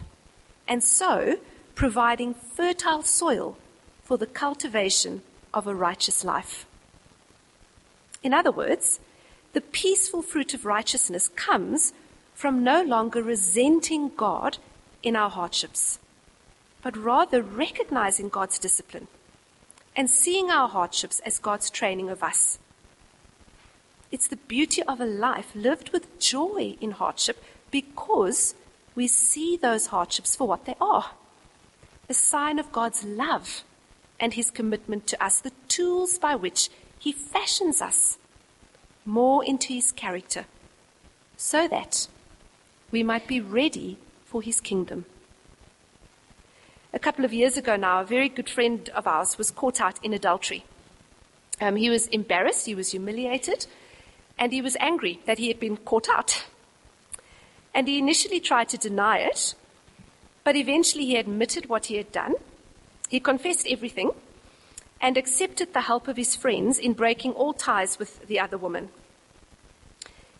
and 0.68 0.82
so 0.82 1.38
providing 1.74 2.34
fertile 2.34 3.02
soil 3.02 3.56
for 4.02 4.18
the 4.18 4.26
cultivation 4.26 5.22
of 5.54 5.66
a 5.66 5.74
righteous 5.74 6.22
life. 6.22 6.66
In 8.22 8.34
other 8.34 8.52
words, 8.52 9.00
the 9.54 9.62
peaceful 9.62 10.20
fruit 10.20 10.52
of 10.52 10.66
righteousness 10.66 11.28
comes 11.28 11.94
from 12.34 12.62
no 12.62 12.82
longer 12.82 13.22
resenting 13.22 14.10
God 14.16 14.58
in 15.02 15.16
our 15.16 15.30
hardships, 15.30 15.98
but 16.84 16.98
rather 16.98 17.40
recognizing 17.42 18.28
God's 18.28 18.58
discipline 18.58 19.08
and 19.96 20.10
seeing 20.10 20.50
our 20.50 20.68
hardships 20.68 21.18
as 21.20 21.38
God's 21.38 21.70
training 21.70 22.10
of 22.10 22.22
us. 22.22 22.58
It's 24.10 24.28
the 24.28 24.36
beauty 24.36 24.82
of 24.82 25.00
a 25.00 25.06
life 25.06 25.50
lived 25.54 25.90
with 25.94 26.18
joy 26.20 26.76
in 26.82 26.90
hardship 26.90 27.42
because 27.70 28.54
we 28.94 29.08
see 29.08 29.56
those 29.56 29.86
hardships 29.86 30.36
for 30.36 30.46
what 30.46 30.66
they 30.66 30.76
are 30.78 31.12
a 32.06 32.12
sign 32.12 32.58
of 32.58 32.70
God's 32.70 33.02
love 33.02 33.64
and 34.20 34.34
his 34.34 34.50
commitment 34.50 35.06
to 35.06 35.24
us, 35.24 35.40
the 35.40 35.52
tools 35.68 36.18
by 36.18 36.34
which 36.34 36.68
he 36.98 37.12
fashions 37.12 37.80
us 37.80 38.18
more 39.06 39.42
into 39.42 39.72
his 39.72 39.90
character, 39.90 40.44
so 41.38 41.66
that 41.66 42.08
we 42.90 43.02
might 43.02 43.26
be 43.26 43.40
ready 43.40 43.96
for 44.26 44.42
his 44.42 44.60
kingdom. 44.60 45.06
A 46.94 46.98
couple 47.00 47.24
of 47.24 47.32
years 47.32 47.56
ago 47.56 47.74
now, 47.74 48.00
a 48.00 48.04
very 48.04 48.28
good 48.28 48.48
friend 48.48 48.88
of 48.90 49.08
ours 49.08 49.36
was 49.36 49.50
caught 49.50 49.80
out 49.80 49.98
in 50.04 50.14
adultery. 50.14 50.64
Um, 51.60 51.74
he 51.74 51.90
was 51.90 52.06
embarrassed, 52.06 52.66
he 52.66 52.74
was 52.76 52.92
humiliated, 52.92 53.66
and 54.38 54.52
he 54.52 54.62
was 54.62 54.76
angry 54.78 55.18
that 55.26 55.38
he 55.38 55.48
had 55.48 55.58
been 55.58 55.76
caught 55.76 56.08
out. 56.08 56.46
And 57.74 57.88
he 57.88 57.98
initially 57.98 58.38
tried 58.38 58.68
to 58.68 58.78
deny 58.78 59.18
it, 59.18 59.56
but 60.44 60.54
eventually 60.54 61.04
he 61.04 61.16
admitted 61.16 61.68
what 61.68 61.86
he 61.86 61.96
had 61.96 62.12
done. 62.12 62.34
He 63.08 63.18
confessed 63.18 63.66
everything 63.68 64.12
and 65.00 65.16
accepted 65.16 65.74
the 65.74 65.80
help 65.80 66.06
of 66.06 66.16
his 66.16 66.36
friends 66.36 66.78
in 66.78 66.92
breaking 66.92 67.32
all 67.32 67.54
ties 67.54 67.98
with 67.98 68.24
the 68.28 68.38
other 68.38 68.56
woman. 68.56 68.90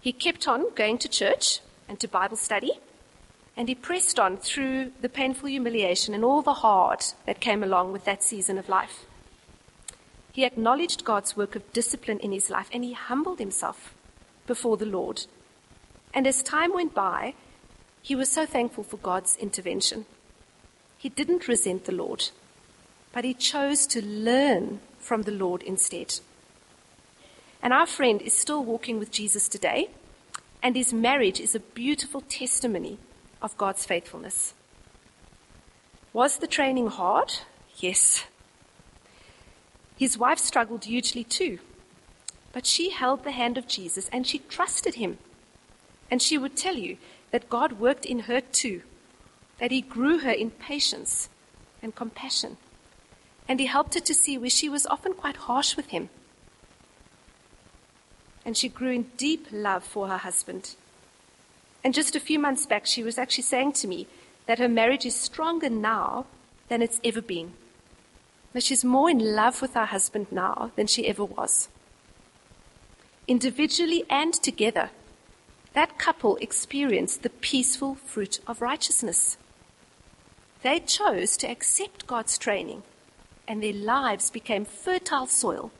He 0.00 0.12
kept 0.12 0.46
on 0.46 0.72
going 0.76 0.98
to 0.98 1.08
church 1.08 1.58
and 1.88 1.98
to 1.98 2.06
Bible 2.06 2.36
study, 2.36 2.74
and 3.56 3.68
he 3.68 3.74
pressed 3.74 4.18
on 4.18 4.36
through 4.36 4.92
the 5.00 5.08
painful 5.08 5.48
humiliation 5.48 6.14
and 6.14 6.24
all 6.24 6.42
the 6.42 6.54
hard 6.54 7.04
that 7.26 7.40
came 7.40 7.62
along 7.62 7.92
with 7.92 8.04
that 8.04 8.22
season 8.22 8.58
of 8.58 8.68
life. 8.68 9.04
He 10.32 10.44
acknowledged 10.44 11.04
God's 11.04 11.36
work 11.36 11.54
of 11.54 11.72
discipline 11.72 12.18
in 12.18 12.32
his 12.32 12.50
life 12.50 12.68
and 12.72 12.82
he 12.82 12.92
humbled 12.92 13.38
himself 13.38 13.94
before 14.46 14.76
the 14.76 14.86
Lord. 14.86 15.26
And 16.12 16.26
as 16.26 16.42
time 16.42 16.72
went 16.72 16.94
by, 16.94 17.34
he 18.02 18.16
was 18.16 18.30
so 18.30 18.44
thankful 18.44 18.82
for 18.84 18.96
God's 18.96 19.36
intervention. 19.36 20.06
He 20.98 21.08
didn't 21.08 21.48
resent 21.48 21.84
the 21.84 21.92
Lord, 21.92 22.30
but 23.12 23.24
he 23.24 23.34
chose 23.34 23.86
to 23.88 24.04
learn 24.04 24.80
from 24.98 25.22
the 25.22 25.32
Lord 25.32 25.62
instead. 25.62 26.18
And 27.62 27.72
our 27.72 27.86
friend 27.86 28.20
is 28.20 28.34
still 28.34 28.64
walking 28.64 28.98
with 28.98 29.10
Jesus 29.10 29.48
today, 29.48 29.90
and 30.62 30.76
his 30.76 30.92
marriage 30.92 31.40
is 31.40 31.54
a 31.54 31.60
beautiful 31.60 32.20
testimony 32.22 32.98
of 33.44 33.57
God's 33.57 33.85
faithfulness. 33.85 34.54
Was 36.12 36.38
the 36.38 36.46
training 36.46 36.88
hard? 36.88 37.33
Yes. 37.76 38.24
His 39.96 40.18
wife 40.18 40.38
struggled 40.38 40.87
hugely 40.87 41.22
too, 41.22 41.59
but 42.52 42.66
she 42.66 42.90
held 42.90 43.22
the 43.22 43.30
hand 43.30 43.59
of 43.59 43.68
Jesus 43.68 44.09
and 44.12 44.26
she 44.26 44.38
trusted 44.38 44.94
him. 44.94 45.18
And 46.11 46.22
she 46.22 46.38
would 46.38 46.57
tell 46.57 46.76
you 46.76 46.96
that 47.30 47.50
God 47.50 47.72
worked 47.72 48.07
in 48.07 48.20
her 48.20 48.40
too, 48.40 48.83
that 49.59 49.70
He 49.70 49.80
grew 49.80 50.18
her 50.18 50.30
in 50.30 50.50
patience 50.50 51.28
and 51.83 51.94
compassion, 51.94 52.57
and 53.48 53.59
He 53.59 53.66
helped 53.66 53.94
her 53.94 54.00
to 54.00 54.14
see 54.14 54.38
where 54.38 54.50
she 54.50 54.68
was 54.68 54.87
often 54.87 55.14
quite 55.14 55.37
harsh 55.37 55.76
with 55.76 55.88
Him. 55.88 56.11
And 58.44 58.57
she 58.57 58.68
grew 58.68 58.90
in 58.90 59.11
deep 59.16 59.48
love 59.50 59.85
for 59.85 60.09
her 60.09 60.18
husband. 60.18 60.76
And 61.85 61.92
just 61.92 62.16
a 62.16 62.20
few 62.20 62.38
months 62.38 62.64
back, 62.64 62.87
she 62.87 63.03
was 63.03 63.18
actually 63.18 63.44
saying 63.44 63.73
to 63.75 63.87
me 63.87 64.07
that 64.47 64.59
her 64.59 64.68
marriage 64.68 65.05
is 65.05 65.14
stronger 65.14 65.68
now 65.68 66.25
than 66.68 66.81
it's 66.81 67.01
ever 67.05 67.20
been. 67.20 67.53
That 68.55 68.62
she's 68.62 68.85
more 68.85 69.11
in 69.11 69.18
love 69.18 69.61
with 69.61 69.75
her 69.75 69.85
husband 69.85 70.29
now 70.31 70.73
than 70.77 70.87
she 70.87 71.07
ever 71.07 71.25
was. 71.25 71.68
Individually 73.29 74.05
and 74.09 74.33
together, 74.33 74.90
that 75.75 75.99
couple 75.99 76.37
experienced 76.37 77.23
the 77.23 77.31
peaceful 77.31 77.97
fruit 77.97 78.38
of 78.47 78.62
righteousness. 78.62 79.37
They 80.62 80.79
chose 80.81 81.37
to 81.38 81.49
accept 81.49 82.07
God's 82.07 82.38
training, 82.38 82.83
and 83.47 83.62
their 83.62 83.73
lives 83.73 84.31
became 84.31 84.64
fertile 84.64 85.27
soil 85.27 85.70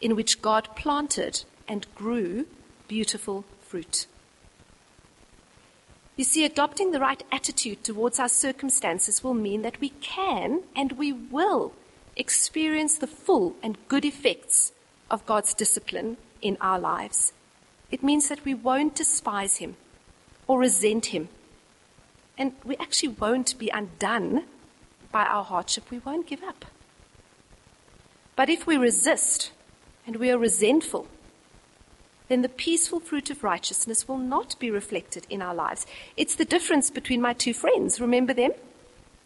in 0.00 0.16
which 0.16 0.40
God 0.40 0.68
planted 0.76 1.44
and 1.68 1.86
grew 1.94 2.46
beautiful 2.88 3.44
fruit. 3.60 4.06
You 6.16 6.24
see, 6.24 6.44
adopting 6.46 6.92
the 6.92 7.00
right 7.00 7.22
attitude 7.30 7.84
towards 7.84 8.18
our 8.18 8.28
circumstances 8.28 9.22
will 9.22 9.34
mean 9.34 9.60
that 9.62 9.80
we 9.80 9.90
can 9.90 10.62
and 10.74 10.92
we 10.92 11.12
will 11.12 11.74
experience 12.16 12.96
the 12.96 13.06
full 13.06 13.54
and 13.62 13.76
good 13.88 14.04
effects 14.04 14.72
of 15.10 15.26
God's 15.26 15.52
discipline 15.52 16.16
in 16.40 16.56
our 16.60 16.78
lives. 16.78 17.34
It 17.90 18.02
means 18.02 18.28
that 18.28 18.44
we 18.46 18.54
won't 18.54 18.94
despise 18.94 19.58
him 19.58 19.76
or 20.46 20.58
resent 20.58 21.06
him. 21.06 21.28
And 22.38 22.52
we 22.64 22.76
actually 22.76 23.10
won't 23.10 23.58
be 23.58 23.68
undone 23.68 24.44
by 25.12 25.24
our 25.24 25.44
hardship. 25.44 25.90
We 25.90 25.98
won't 25.98 26.26
give 26.26 26.42
up. 26.42 26.64
But 28.36 28.48
if 28.48 28.66
we 28.66 28.76
resist 28.76 29.52
and 30.06 30.16
we 30.16 30.30
are 30.30 30.38
resentful, 30.38 31.08
then 32.28 32.42
the 32.42 32.48
peaceful 32.48 33.00
fruit 33.00 33.30
of 33.30 33.44
righteousness 33.44 34.08
will 34.08 34.18
not 34.18 34.58
be 34.58 34.70
reflected 34.70 35.26
in 35.30 35.40
our 35.40 35.54
lives. 35.54 35.86
It's 36.16 36.34
the 36.34 36.44
difference 36.44 36.90
between 36.90 37.20
my 37.20 37.32
two 37.32 37.54
friends. 37.54 38.00
Remember 38.00 38.34
them? 38.34 38.52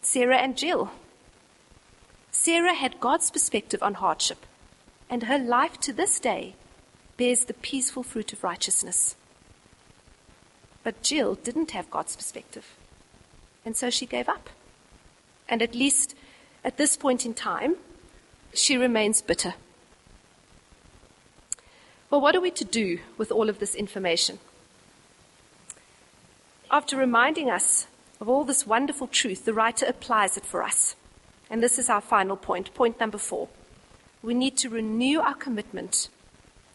Sarah 0.01 0.37
and 0.37 0.57
Jill. 0.57 0.91
Sarah 2.31 2.73
had 2.73 2.99
God's 2.99 3.29
perspective 3.31 3.83
on 3.83 3.95
hardship, 3.95 4.45
and 5.09 5.23
her 5.23 5.37
life 5.37 5.79
to 5.81 5.93
this 5.93 6.19
day 6.19 6.55
bears 7.17 7.45
the 7.45 7.53
peaceful 7.53 8.03
fruit 8.03 8.33
of 8.33 8.43
righteousness. 8.43 9.15
But 10.83 11.01
Jill 11.03 11.35
didn't 11.35 11.71
have 11.71 11.91
God's 11.91 12.15
perspective. 12.15 12.75
And 13.65 13.75
so 13.75 13.89
she 13.89 14.05
gave 14.05 14.27
up. 14.27 14.49
And 15.47 15.61
at 15.61 15.75
least 15.75 16.15
at 16.63 16.77
this 16.77 16.95
point 16.97 17.25
in 17.25 17.33
time, 17.33 17.75
she 18.53 18.77
remains 18.77 19.21
bitter 19.21 19.55
Well, 22.11 22.19
what 22.19 22.35
are 22.35 22.41
we 22.41 22.51
to 22.51 22.65
do 22.65 22.99
with 23.17 23.31
all 23.31 23.47
of 23.47 23.59
this 23.59 23.73
information? 23.73 24.39
After 26.69 26.97
reminding 26.97 27.49
us 27.49 27.87
of 28.19 28.27
all 28.27 28.43
this 28.43 28.67
wonderful 28.67 29.07
truth, 29.07 29.45
the 29.45 29.53
writer 29.53 29.85
applies 29.85 30.35
it 30.35 30.45
for 30.45 30.61
us. 30.61 30.97
And 31.49 31.63
this 31.63 31.79
is 31.79 31.89
our 31.89 32.01
final 32.01 32.35
point, 32.35 32.73
point 32.73 32.99
number 32.99 33.17
four. 33.17 33.47
We 34.21 34.33
need 34.33 34.57
to 34.57 34.69
renew 34.69 35.21
our 35.21 35.33
commitment 35.33 36.09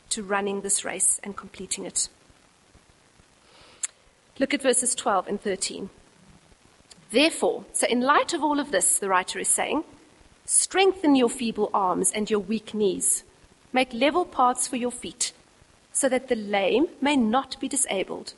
to 0.09 0.23
running 0.23 0.63
this 0.63 0.87
race 0.87 1.21
and 1.23 1.37
completing 1.37 1.85
it. 1.85 2.09
Look 4.39 4.55
at 4.55 4.63
verses 4.63 4.95
12 4.95 5.29
and 5.29 5.41
13. 5.41 5.91
Therefore, 7.11 7.67
so 7.75 7.87
in 7.87 8.01
light 8.01 8.33
of 8.33 8.43
all 8.43 8.59
of 8.59 8.71
this, 8.71 8.99
the 8.99 9.09
writer 9.09 9.39
is 9.39 9.49
saying, 9.49 9.85
strengthen 10.47 11.15
your 11.15 11.29
feeble 11.29 11.71
arms 11.75 12.11
and 12.11 12.31
your 12.31 12.41
weak 12.41 12.73
knees. 12.73 13.23
Make 13.77 13.93
level 13.93 14.25
paths 14.25 14.67
for 14.67 14.77
your 14.77 14.91
feet, 14.91 15.35
so 15.93 16.09
that 16.09 16.29
the 16.29 16.35
lame 16.35 16.87
may 17.03 17.15
not 17.15 17.61
be 17.61 17.69
disabled, 17.69 18.33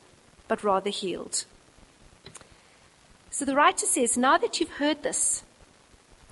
but 0.49 0.65
rather 0.65 0.89
healed. 0.89 1.45
So 3.29 3.45
the 3.45 3.55
writer 3.55 3.85
says, 3.85 4.17
now 4.17 4.37
that 4.37 4.59
you've 4.59 4.81
heard 4.83 5.01
this, 5.01 5.43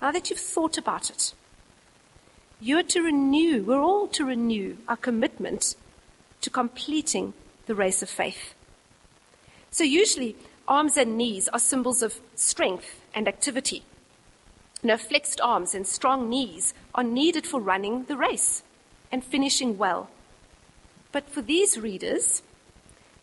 now 0.01 0.11
that 0.11 0.29
you've 0.29 0.41
thought 0.41 0.77
about 0.77 1.09
it, 1.09 1.33
you're 2.59 2.83
to 2.83 3.01
renew, 3.01 3.63
we're 3.63 3.79
all 3.81 4.09
to 4.09 4.25
renew 4.25 4.75
our 4.89 4.97
commitment 4.97 5.77
to 6.41 6.49
completing 6.49 7.33
the 7.65 7.75
race 7.75 8.03
of 8.03 8.09
faith. 8.09 8.55
So 9.71 9.85
usually, 9.85 10.35
arms 10.67 10.97
and 10.97 11.17
knees 11.17 11.47
are 11.47 11.59
symbols 11.59 12.03
of 12.03 12.19
strength 12.35 12.99
and 13.15 13.25
activity. 13.25 13.83
You 14.83 14.89
know, 14.89 14.97
flexed 14.97 15.39
arms 15.39 15.73
and 15.73 15.87
strong 15.87 16.27
knees 16.27 16.73
are 16.93 17.05
needed 17.05 17.47
for 17.47 17.61
running 17.61 18.03
the 18.03 18.17
race 18.17 18.63
and 19.11 19.23
finishing 19.23 19.77
well. 19.77 20.09
But 21.11 21.29
for 21.29 21.41
these 21.41 21.79
readers, 21.79 22.41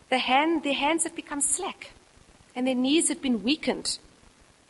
the 0.09 0.17
hand, 0.17 0.63
their 0.63 0.73
hands 0.73 1.03
have 1.03 1.15
become 1.15 1.41
slack 1.41 1.91
and 2.55 2.65
their 2.65 2.75
knees 2.75 3.09
have 3.09 3.21
been 3.21 3.43
weakened. 3.43 3.99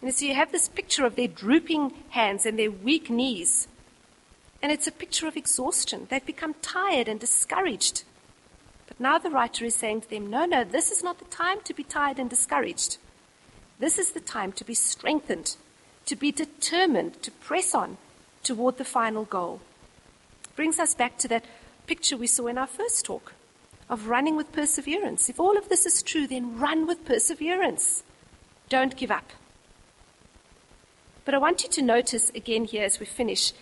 And 0.02 0.14
so 0.14 0.26
you 0.26 0.36
have 0.36 0.52
this 0.52 0.68
picture 0.68 1.06
of 1.06 1.16
their 1.16 1.28
drooping 1.28 1.94
hands 2.10 2.46
and 2.46 2.60
their 2.60 2.72
weak 2.72 3.10
knees. 3.10 3.68
And 4.62 4.72
it's 4.72 4.88
a 4.88 4.92
picture 4.92 5.28
of 5.28 5.38
exhaustion. 5.38 6.08
They've 6.10 6.26
become 6.26 6.56
tired 6.62 7.08
and 7.08 7.20
discouraged. 7.20 8.04
But 8.88 9.00
now 9.00 9.18
the 9.18 9.30
writer 9.30 9.66
is 9.66 9.76
saying 9.76 10.02
to 10.02 10.10
them, 10.10 10.30
no, 10.30 10.46
no, 10.46 10.64
this 10.64 10.92
is 10.92 11.04
not 11.04 11.20
the 11.20 11.26
time 11.26 11.60
to 11.66 11.74
be 11.74 11.84
tired 11.84 12.20
and 12.20 12.30
discouraged. 12.30 12.98
This 13.80 14.00
is 14.00 14.12
the 14.12 14.20
time 14.20 14.52
to 14.54 14.64
be 14.64 14.74
strengthened, 14.74 15.56
to 16.06 16.16
be 16.16 16.32
determined, 16.32 17.22
to 17.24 17.32
press 17.32 17.76
on 17.76 17.98
toward 18.44 18.78
the 18.78 18.86
final 18.86 19.26
goal. 19.26 19.60
Brings 20.56 20.80
us 20.80 20.96
back 20.96 21.18
to 21.20 21.28
that 21.28 21.46
picture 21.88 22.18
we 22.18 22.28
saw 22.28 22.48
in 22.48 22.58
our 22.58 22.68
first 22.68 23.06
talk 23.06 23.34
of 23.90 24.08
running 24.08 24.36
with 24.36 24.52
perseverance. 24.52 25.30
If 25.30 25.40
all 25.40 25.58
of 25.58 25.70
this 25.70 25.86
is 25.86 26.02
true, 26.02 26.28
then 26.28 26.60
run 26.60 26.88
with 26.88 27.06
perseverance. 27.06 28.04
Don't 28.70 28.96
give 28.96 29.12
up. 29.12 29.32
But 31.24 31.34
I 31.34 31.40
want 31.40 31.64
you 31.64 31.70
to 31.70 31.82
notice 31.82 32.30
again 32.32 32.66
here 32.66 32.84
as 32.84 33.00
we 33.00 33.06
finish 33.06 33.54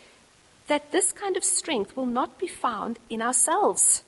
that 0.67 0.91
this 0.91 1.11
kind 1.11 1.35
of 1.35 1.43
strength 1.43 1.95
will 1.95 2.05
not 2.05 2.37
be 2.37 2.47
found 2.47 2.99
in 3.09 3.21
ourselves. 3.21 4.03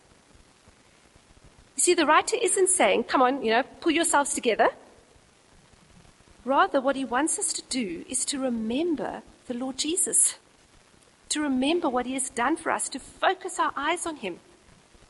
You 1.76 1.82
see, 1.82 1.94
the 1.94 2.06
writer 2.06 2.38
isn't 2.42 2.70
saying, 2.70 3.06
come 3.06 3.22
on, 3.22 3.44
you 3.44 3.52
know, 3.52 3.64
pull 3.82 3.92
yourselves 3.92 4.34
together. 4.34 4.70
Rather, 6.46 6.80
what 6.80 6.96
he 6.96 7.04
wants 7.04 7.40
us 7.40 7.52
to 7.54 7.62
do 7.64 8.06
is 8.08 8.24
to 8.26 8.40
remember 8.40 9.24
the 9.48 9.54
Lord 9.54 9.78
Jesus, 9.78 10.38
to 11.30 11.42
remember 11.42 11.90
what 11.90 12.06
he 12.06 12.14
has 12.14 12.30
done 12.30 12.56
for 12.56 12.72
us, 12.72 12.90
to 12.90 13.00
focus 13.00 13.60
our 13.60 13.72
eyes 13.76 14.06
on 14.06 14.18
him 14.18 14.40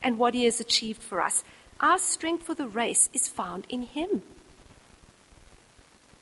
and 0.02 0.18
what 0.18 0.34
he 0.34 0.44
has 0.44 0.60
achieved 0.60 1.02
for 1.02 1.20
us. 1.20 1.44
Our 1.80 1.98
strength 1.98 2.44
for 2.44 2.54
the 2.54 2.68
race 2.68 3.08
is 3.12 3.28
found 3.28 3.66
in 3.68 3.82
him. 3.82 4.22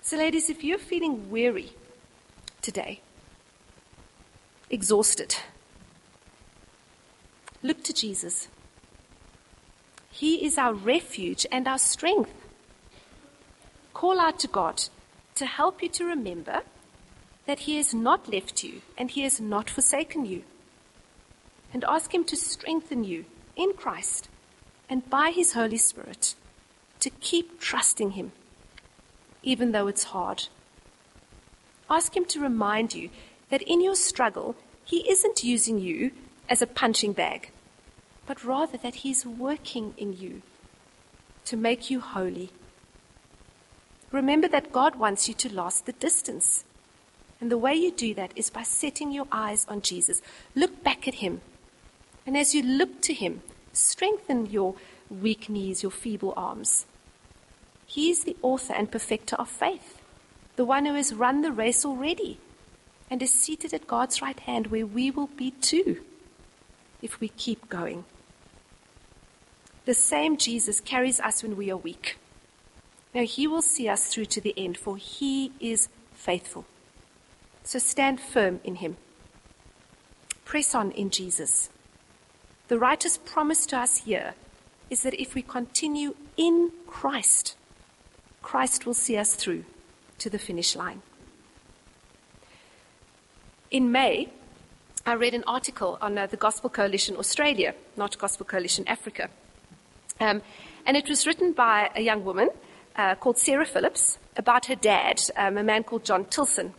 So, 0.03 0.17
ladies, 0.17 0.51
if 0.51 0.63
you're 0.63 0.79
feeling 0.79 1.31
weary 1.31 1.73
today, 2.61 3.01
exhausted, 4.69 5.37
look 7.63 7.83
to 7.85 7.93
Jesus. 7.95 8.49
He 10.11 10.45
is 10.45 10.59
our 10.59 10.75
refuge 10.75 11.47
and 11.51 11.67
our 11.67 11.79
strength. 11.79 12.33
Call 13.95 14.21
out 14.21 14.39
to 14.41 14.49
God 14.49 14.85
to 15.37 15.47
help 15.47 15.83
you 15.83 15.89
to 15.89 16.05
remember 16.05 16.63
that 17.47 17.61
He 17.61 17.77
has 17.77 17.95
not 17.95 18.33
left 18.33 18.65
you 18.65 18.83
and 18.97 19.11
He 19.11 19.23
has 19.23 19.41
not 19.41 19.71
forsaken 19.71 20.25
you. 20.25 20.43
And 21.73 21.85
ask 21.85 22.15
Him 22.15 22.25
to 22.25 22.37
strengthen 22.37 23.05
you 23.05 23.25
in 23.57 23.73
Christ 23.75 24.29
and 24.89 25.09
by 25.11 25.31
His 25.31 25.53
Holy 25.55 25.77
Spirit 25.77 26.35
to 27.01 27.11
keep 27.11 27.61
trusting 27.61 28.13
Him, 28.13 28.33
even 29.43 29.73
though 29.73 29.89
it's 29.89 30.05
hard. 30.05 30.49
Ask 31.91 32.17
Him 32.17 32.25
to 32.27 32.41
remind 32.41 32.95
you 32.95 33.11
that 33.51 33.63
in 33.63 33.81
your 33.81 33.97
struggle, 33.97 34.57
He 34.85 35.09
isn't 35.11 35.45
using 35.45 35.79
you 35.79 36.13
as 36.49 36.63
a 36.63 36.67
punching 36.67 37.13
bag 37.13 37.51
but 38.27 38.45
rather 38.45 38.79
that 38.79 38.97
He's 38.97 39.27
working 39.27 39.95
in 39.97 40.17
you 40.17 40.43
to 41.45 41.57
make 41.57 41.91
you 41.91 42.01
holy. 42.01 42.51
Remember 44.11 44.49
that 44.49 44.73
God 44.73 44.97
wants 44.97 45.29
you 45.29 45.35
to 45.35 45.53
last 45.53 45.87
the 45.87 45.93
distance. 45.93 46.65
And 47.41 47.51
the 47.51 47.59
way 47.59 47.75
you 47.75 47.91
do 47.91 48.15
that 48.15 48.33
is 48.37 48.51
by 48.51 48.63
setting 48.63 49.13
your 49.13 49.27
eyes 49.31 49.67
on 49.69 49.83
Jesus. 49.83 50.23
Look 50.55 50.83
back 50.83 51.07
at 51.09 51.17
Him. 51.17 51.41
And 52.27 52.37
as 52.37 52.55
you 52.55 52.63
look 52.63 53.03
to 53.03 53.15
Him, 53.15 53.43
strengthen 53.73 54.47
your 54.47 54.77
weak 55.11 55.49
knees, 55.49 55.83
your 55.83 55.93
feeble 55.93 56.33
arms. 56.37 56.87
He 57.87 58.11
is 58.11 58.25
the 58.25 58.37
author 58.43 58.73
and 58.73 58.91
perfecter 58.91 59.37
of 59.37 59.49
faith, 59.49 60.01
the 60.57 60.65
one 60.65 60.87
who 60.87 60.95
has 60.95 61.15
run 61.15 61.43
the 61.43 61.53
race 61.53 61.85
already 61.85 62.39
and 63.11 63.23
is 63.23 63.33
seated 63.33 63.75
at 63.75 63.87
God's 63.87 64.23
right 64.23 64.39
hand 64.41 64.69
where 64.69 64.87
we 64.87 65.11
will 65.11 65.29
be 65.29 65.51
too 65.51 66.03
if 67.03 67.21
we 67.21 67.29
keep 67.29 67.69
going. 67.69 68.05
The 69.85 69.95
same 69.95 70.39
Jesus 70.39 70.81
carries 70.81 71.21
us 71.21 71.43
when 71.43 71.57
we 71.57 71.71
are 71.71 71.77
weak. 71.77 72.17
Now, 73.15 73.23
He 73.23 73.47
will 73.47 73.63
see 73.63 73.89
us 73.89 74.07
through 74.07 74.25
to 74.27 74.41
the 74.41 74.55
end, 74.57 74.79
for 74.79 74.97
He 74.97 75.53
is 75.61 75.89
faithful. 76.13 76.65
So 77.65 77.79
stand 77.79 78.21
firm 78.21 78.61
in 78.63 78.77
Him. 78.77 78.97
Press 80.45 80.75
on 80.75 80.93
in 80.93 81.11
Jesus. 81.11 81.71
The 82.69 82.79
writer's 82.79 83.19
promise 83.19 83.67
to 83.67 83.79
us 83.79 83.99
here 83.99 84.35
is 84.91 85.03
that 85.03 85.21
if 85.21 85.35
we 85.35 85.43
continue 85.43 86.15
in 86.37 86.71
Christ, 86.87 87.57
Christ 88.43 88.87
will 88.87 88.95
see 88.95 89.17
us 89.17 89.35
through 89.35 89.65
to 90.19 90.31
the 90.31 90.39
finish 90.39 90.77
line. 90.77 91.03
In 93.71 93.91
May, 93.91 94.29
I 95.07 95.15
read 95.15 95.35
an 95.35 95.45
article 95.47 95.99
on 96.01 96.17
uh, 96.17 96.27
the 96.27 96.37
Gospel 96.37 96.71
Coalition 96.71 97.17
Australia, 97.17 97.75
not 97.97 98.19
Gospel 98.19 98.47
Coalition 98.47 98.87
Africa. 98.87 99.29
Um, 100.21 100.43
and 100.87 100.97
it 100.97 101.09
was 101.09 101.27
written 101.27 101.53
by 101.53 101.91
a 101.97 102.01
young 102.01 102.25
woman 102.25 102.51
uh, 102.97 103.15
called 103.17 103.39
Sarah 103.39 103.67
Phillips 103.67 104.19
about 104.37 104.67
her 104.67 104.75
dad, 104.75 105.21
um, 105.37 105.59
a 105.59 105.63
man 105.63 105.83
called 105.83 106.05
John 106.05 106.25
Tilson. 106.27 106.75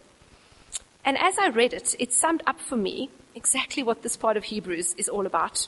And 1.05 1.17
as 1.17 1.37
I 1.37 1.49
read 1.49 1.73
it, 1.73 1.95
it 1.99 2.11
summed 2.11 2.43
up 2.45 2.59
for 2.59 2.75
me 2.75 3.09
exactly 3.33 3.83
what 3.83 4.01
this 4.01 4.17
part 4.17 4.35
of 4.35 4.45
Hebrews 4.45 4.95
is 4.95 5.07
all 5.07 5.25
about. 5.25 5.67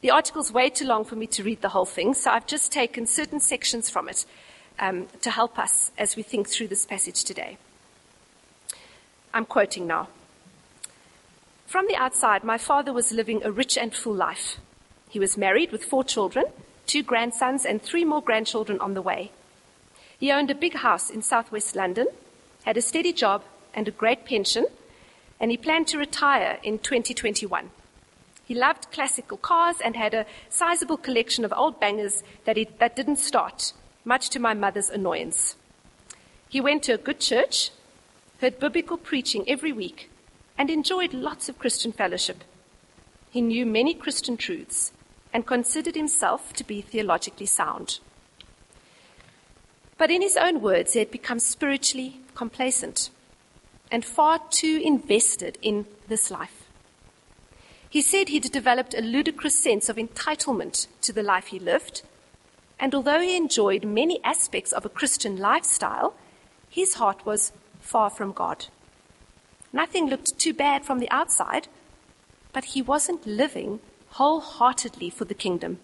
The 0.00 0.10
article's 0.10 0.50
way 0.50 0.70
too 0.70 0.86
long 0.86 1.04
for 1.04 1.14
me 1.14 1.28
to 1.28 1.44
read 1.44 1.60
the 1.60 1.68
whole 1.68 1.84
thing, 1.84 2.14
so 2.14 2.30
I've 2.30 2.46
just 2.46 2.72
taken 2.72 3.06
certain 3.06 3.38
sections 3.38 3.88
from 3.88 4.08
it 4.08 4.24
um, 4.78 5.06
to 5.20 5.30
help 5.30 5.58
us 5.58 5.92
as 5.96 6.16
we 6.16 6.22
think 6.22 6.48
through 6.48 6.68
this 6.68 6.86
passage 6.86 7.22
today. 7.22 7.58
I'm 9.32 9.44
quoting 9.44 9.86
now. 9.86 10.08
From 11.66 11.86
the 11.86 11.96
outside, 11.96 12.42
my 12.42 12.58
father 12.58 12.92
was 12.92 13.12
living 13.12 13.44
a 13.44 13.52
rich 13.52 13.76
and 13.76 13.94
full 13.94 14.14
life. 14.14 14.56
He 15.08 15.18
was 15.18 15.36
married 15.36 15.70
with 15.70 15.84
four 15.84 16.02
children 16.02 16.46
two 16.86 17.02
grandsons, 17.02 17.66
and 17.66 17.82
three 17.82 18.04
more 18.04 18.22
grandchildren 18.22 18.78
on 18.80 18.94
the 18.94 19.02
way. 19.02 19.32
He 20.18 20.32
owned 20.32 20.50
a 20.50 20.54
big 20.54 20.74
house 20.74 21.10
in 21.10 21.22
southwest 21.22 21.76
London, 21.76 22.06
had 22.64 22.76
a 22.76 22.82
steady 22.82 23.12
job 23.12 23.42
and 23.76 23.86
a 23.86 23.92
great 23.92 24.24
pension, 24.24 24.66
and 25.38 25.50
he 25.50 25.56
planned 25.56 25.86
to 25.88 25.98
retire 25.98 26.58
in 26.62 26.78
2021. 26.78 27.70
He 28.46 28.54
loved 28.54 28.90
classical 28.90 29.36
cars 29.36 29.76
and 29.84 29.96
had 29.96 30.14
a 30.14 30.24
sizable 30.48 30.96
collection 30.96 31.44
of 31.44 31.52
old 31.54 31.78
bangers 31.78 32.22
that, 32.46 32.56
he, 32.56 32.68
that 32.78 32.96
didn't 32.96 33.18
start, 33.18 33.74
much 34.04 34.30
to 34.30 34.40
my 34.40 34.54
mother's 34.54 34.88
annoyance. 34.88 35.56
He 36.48 36.60
went 36.60 36.84
to 36.84 36.94
a 36.94 36.98
good 36.98 37.20
church, 37.20 37.70
heard 38.40 38.58
biblical 38.58 38.96
preaching 38.96 39.44
every 39.48 39.72
week, 39.72 40.10
and 40.56 40.70
enjoyed 40.70 41.12
lots 41.12 41.48
of 41.48 41.58
Christian 41.58 41.92
fellowship. 41.92 42.44
He 43.30 43.42
knew 43.42 43.66
many 43.66 43.92
Christian 43.92 44.36
truths 44.36 44.92
and 45.32 45.44
considered 45.44 45.96
himself 45.96 46.54
to 46.54 46.64
be 46.64 46.80
theologically 46.80 47.46
sound. 47.46 47.98
But 49.98 50.10
in 50.10 50.22
his 50.22 50.36
own 50.36 50.62
words, 50.62 50.92
he 50.92 51.00
had 51.00 51.10
become 51.10 51.40
spiritually 51.40 52.20
complacent 52.34 53.10
and 53.90 54.04
far 54.04 54.40
too 54.50 54.80
invested 54.84 55.58
in 55.62 55.86
this 56.08 56.30
life. 56.30 56.64
He 57.88 58.02
said 58.02 58.28
he'd 58.28 58.50
developed 58.52 58.94
a 58.94 59.00
ludicrous 59.00 59.58
sense 59.58 59.88
of 59.88 59.96
entitlement 59.96 60.86
to 61.02 61.12
the 61.12 61.22
life 61.22 61.46
he 61.48 61.58
lived, 61.58 62.02
and 62.78 62.94
although 62.94 63.20
he 63.20 63.36
enjoyed 63.36 63.84
many 63.84 64.22
aspects 64.22 64.72
of 64.72 64.84
a 64.84 64.90
Christian 64.90 65.36
lifestyle, 65.36 66.14
his 66.68 66.94
heart 66.94 67.24
was 67.24 67.52
far 67.80 68.10
from 68.10 68.32
God. 68.32 68.66
Nothing 69.72 70.08
looked 70.08 70.38
too 70.38 70.52
bad 70.52 70.84
from 70.84 70.98
the 70.98 71.10
outside, 71.10 71.68
but 72.52 72.66
he 72.66 72.82
wasn't 72.82 73.26
living 73.26 73.80
wholeheartedly 74.10 75.10
for 75.10 75.24
the 75.24 75.34
kingdom. 75.34 75.78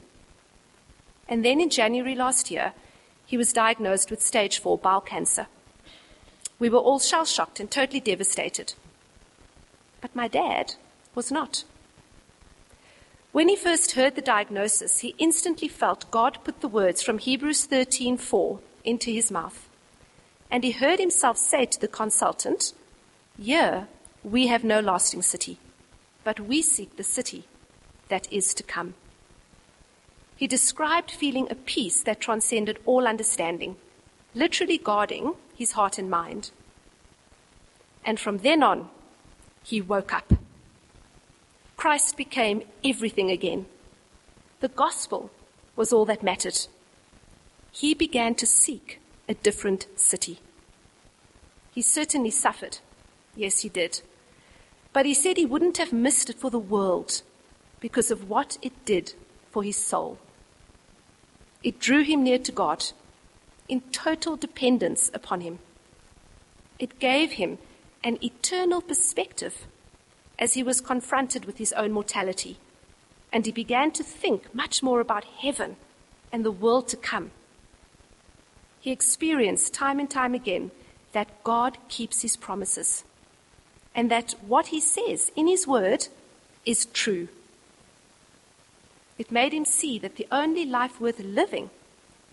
And 1.28 1.44
then 1.44 1.60
in 1.60 1.70
January 1.70 2.14
last 2.14 2.50
year, 2.50 2.72
he 3.26 3.36
was 3.36 3.52
diagnosed 3.52 4.10
with 4.10 4.22
stage 4.22 4.58
four 4.58 4.76
bowel 4.76 5.00
cancer. 5.00 5.46
We 6.62 6.68
were 6.68 6.78
all 6.78 7.00
shell 7.00 7.24
shocked 7.24 7.58
and 7.58 7.68
totally 7.68 7.98
devastated. 7.98 8.74
But 10.00 10.14
my 10.14 10.28
dad 10.28 10.76
was 11.12 11.32
not. 11.32 11.64
When 13.32 13.48
he 13.48 13.56
first 13.56 13.96
heard 13.96 14.14
the 14.14 14.22
diagnosis, 14.22 15.00
he 15.00 15.16
instantly 15.18 15.66
felt 15.66 16.08
God 16.12 16.38
put 16.44 16.60
the 16.60 16.68
words 16.68 17.02
from 17.02 17.18
Hebrews 17.18 17.66
13:4 17.66 18.60
into 18.84 19.10
his 19.10 19.28
mouth. 19.28 19.68
And 20.52 20.62
he 20.62 20.70
heard 20.70 21.00
himself 21.00 21.36
say 21.36 21.64
to 21.66 21.80
the 21.80 21.88
consultant, 21.88 22.74
"Here 23.36 23.88
we 24.22 24.46
have 24.46 24.62
no 24.62 24.78
lasting 24.78 25.22
city, 25.22 25.58
but 26.22 26.38
we 26.38 26.62
seek 26.62 26.94
the 26.94 27.10
city 27.16 27.42
that 28.06 28.32
is 28.32 28.54
to 28.54 28.62
come." 28.62 28.94
He 30.36 30.46
described 30.46 31.10
feeling 31.10 31.50
a 31.50 31.56
peace 31.56 32.04
that 32.04 32.20
transcended 32.20 32.78
all 32.86 33.08
understanding, 33.08 33.78
literally 34.32 34.78
guarding 34.78 35.34
his 35.54 35.72
heart 35.72 35.98
and 35.98 36.10
mind. 36.10 36.50
And 38.04 38.18
from 38.18 38.38
then 38.38 38.62
on, 38.62 38.88
he 39.62 39.80
woke 39.80 40.12
up. 40.12 40.32
Christ 41.76 42.16
became 42.16 42.62
everything 42.84 43.30
again. 43.30 43.66
The 44.60 44.68
gospel 44.68 45.30
was 45.74 45.92
all 45.92 46.04
that 46.06 46.22
mattered. 46.22 46.66
He 47.70 47.94
began 47.94 48.34
to 48.36 48.46
seek 48.46 49.00
a 49.28 49.34
different 49.34 49.86
city. 49.96 50.38
He 51.72 51.82
certainly 51.82 52.30
suffered. 52.30 52.78
Yes, 53.34 53.60
he 53.60 53.68
did. 53.68 54.02
But 54.92 55.06
he 55.06 55.14
said 55.14 55.36
he 55.36 55.46
wouldn't 55.46 55.78
have 55.78 55.92
missed 55.92 56.28
it 56.28 56.38
for 56.38 56.50
the 56.50 56.58
world 56.58 57.22
because 57.80 58.10
of 58.10 58.28
what 58.28 58.58
it 58.62 58.84
did 58.84 59.14
for 59.50 59.62
his 59.62 59.76
soul. 59.76 60.18
It 61.62 61.78
drew 61.80 62.02
him 62.02 62.22
near 62.22 62.38
to 62.38 62.52
God 62.52 62.92
in 63.68 63.80
total 63.92 64.36
dependence 64.36 65.10
upon 65.14 65.40
him. 65.40 65.58
It 66.78 66.98
gave 66.98 67.32
him 67.32 67.58
an 68.04 68.18
eternal 68.22 68.80
perspective 68.80 69.66
as 70.38 70.54
he 70.54 70.62
was 70.62 70.80
confronted 70.80 71.44
with 71.44 71.58
his 71.58 71.72
own 71.74 71.92
mortality, 71.92 72.58
and 73.32 73.46
he 73.46 73.52
began 73.52 73.90
to 73.92 74.02
think 74.02 74.54
much 74.54 74.82
more 74.82 75.00
about 75.00 75.24
heaven 75.24 75.76
and 76.32 76.44
the 76.44 76.50
world 76.50 76.88
to 76.88 76.96
come. 76.96 77.30
He 78.80 78.90
experienced 78.90 79.72
time 79.72 80.00
and 80.00 80.10
time 80.10 80.34
again 80.34 80.72
that 81.12 81.44
God 81.44 81.78
keeps 81.88 82.22
his 82.22 82.36
promises 82.36 83.04
and 83.94 84.10
that 84.10 84.34
what 84.46 84.68
he 84.68 84.80
says 84.80 85.30
in 85.36 85.46
his 85.46 85.66
word 85.66 86.08
is 86.64 86.86
true. 86.86 87.28
It 89.18 89.30
made 89.30 89.52
him 89.52 89.64
see 89.64 89.98
that 89.98 90.16
the 90.16 90.26
only 90.32 90.64
life 90.64 91.00
worth 91.00 91.20
living 91.20 91.70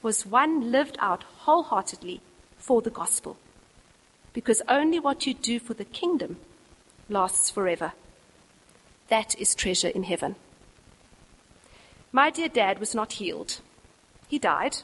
was 0.01 0.25
one 0.25 0.71
lived 0.71 0.97
out 0.99 1.23
wholeheartedly 1.39 2.21
for 2.57 2.81
the 2.81 2.89
gospel. 2.89 3.37
Because 4.33 4.61
only 4.67 4.99
what 4.99 5.25
you 5.25 5.33
do 5.33 5.59
for 5.59 5.73
the 5.73 5.85
kingdom 5.85 6.37
lasts 7.09 7.49
forever. 7.49 7.93
That 9.09 9.37
is 9.39 9.55
treasure 9.55 9.87
in 9.87 10.03
heaven. 10.03 10.35
My 12.11 12.29
dear 12.29 12.49
dad 12.49 12.79
was 12.79 12.95
not 12.95 13.13
healed. 13.13 13.59
He 14.27 14.39
died. 14.39 14.77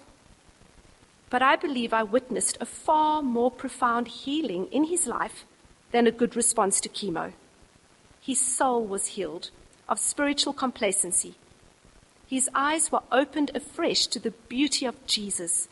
But 1.29 1.41
I 1.41 1.55
believe 1.55 1.93
I 1.93 2.03
witnessed 2.03 2.57
a 2.59 2.65
far 2.65 3.21
more 3.21 3.51
profound 3.51 4.07
healing 4.07 4.67
in 4.67 4.85
his 4.85 5.07
life 5.07 5.45
than 5.91 6.07
a 6.07 6.11
good 6.11 6.35
response 6.35 6.79
to 6.81 6.89
chemo. 6.89 7.33
His 8.21 8.39
soul 8.39 8.85
was 8.85 9.07
healed 9.07 9.51
of 9.87 9.99
spiritual 9.99 10.53
complacency. 10.53 11.35
His 12.27 12.49
eyes 12.55 12.91
were 12.91 13.03
opened 13.11 13.51
afresh 13.53 14.07
to 14.07 14.19
the 14.19 14.31
beauty 14.31 14.85
of 14.85 15.05
Jesus. 15.05 15.67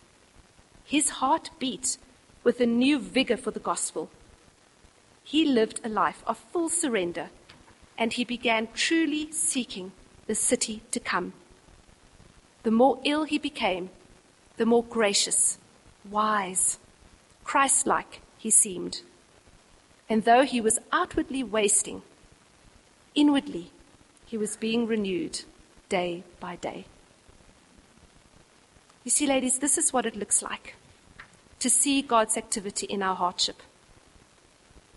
His 0.86 1.10
heart 1.22 1.50
beat 1.60 1.98
with 2.44 2.60
a 2.60 2.66
new 2.66 3.00
vigor 3.00 3.38
for 3.38 3.52
the 3.52 3.60
gospel. 3.60 4.10
He 5.24 5.46
lived 5.46 5.80
a 5.84 5.90
life 5.90 6.24
of 6.28 6.38
full 6.38 6.70
surrender 6.70 7.30
and 7.98 8.14
he 8.14 8.24
began 8.24 8.68
truly 8.74 9.32
seeking 9.32 9.94
the 10.28 10.36
city 10.36 10.84
to 10.92 11.00
come. 11.00 11.34
The 12.64 12.72
more 12.72 13.00
ill 13.04 13.24
he 13.24 13.38
became, 13.38 13.90
the 14.58 14.66
more 14.66 14.84
gracious, 14.84 15.58
wise, 16.10 16.80
Christ 17.44 17.88
like 17.88 18.22
he 18.38 18.50
seemed. 18.50 19.02
And 20.10 20.24
though 20.24 20.44
he 20.44 20.62
was 20.62 20.80
outwardly 20.92 21.44
wasting, 21.44 22.04
inwardly 23.16 23.72
he 24.26 24.38
was 24.38 24.56
being 24.56 24.86
renewed 24.86 25.42
day 25.94 26.24
by 26.40 26.56
day. 26.56 26.86
You 29.04 29.12
see, 29.12 29.28
ladies, 29.28 29.60
this 29.60 29.78
is 29.78 29.94
what 29.94 30.06
it 30.06 30.16
looks 30.16 30.42
like 30.42 30.76
to 31.60 31.70
see 31.70 32.02
God's 32.02 32.38
activity 32.38 32.88
in 32.88 33.04
our 33.04 33.16
hardship. 33.16 33.62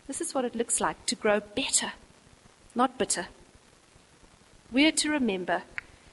This 0.06 0.20
is 0.20 0.34
what 0.34 0.44
it 0.44 0.54
looks 0.54 0.80
like 0.80 1.06
to 1.06 1.14
grow 1.14 1.40
better 1.40 1.92
not 2.76 2.98
bitter. 2.98 3.26
We 4.70 4.86
are 4.86 4.92
to 4.92 5.10
remember 5.10 5.62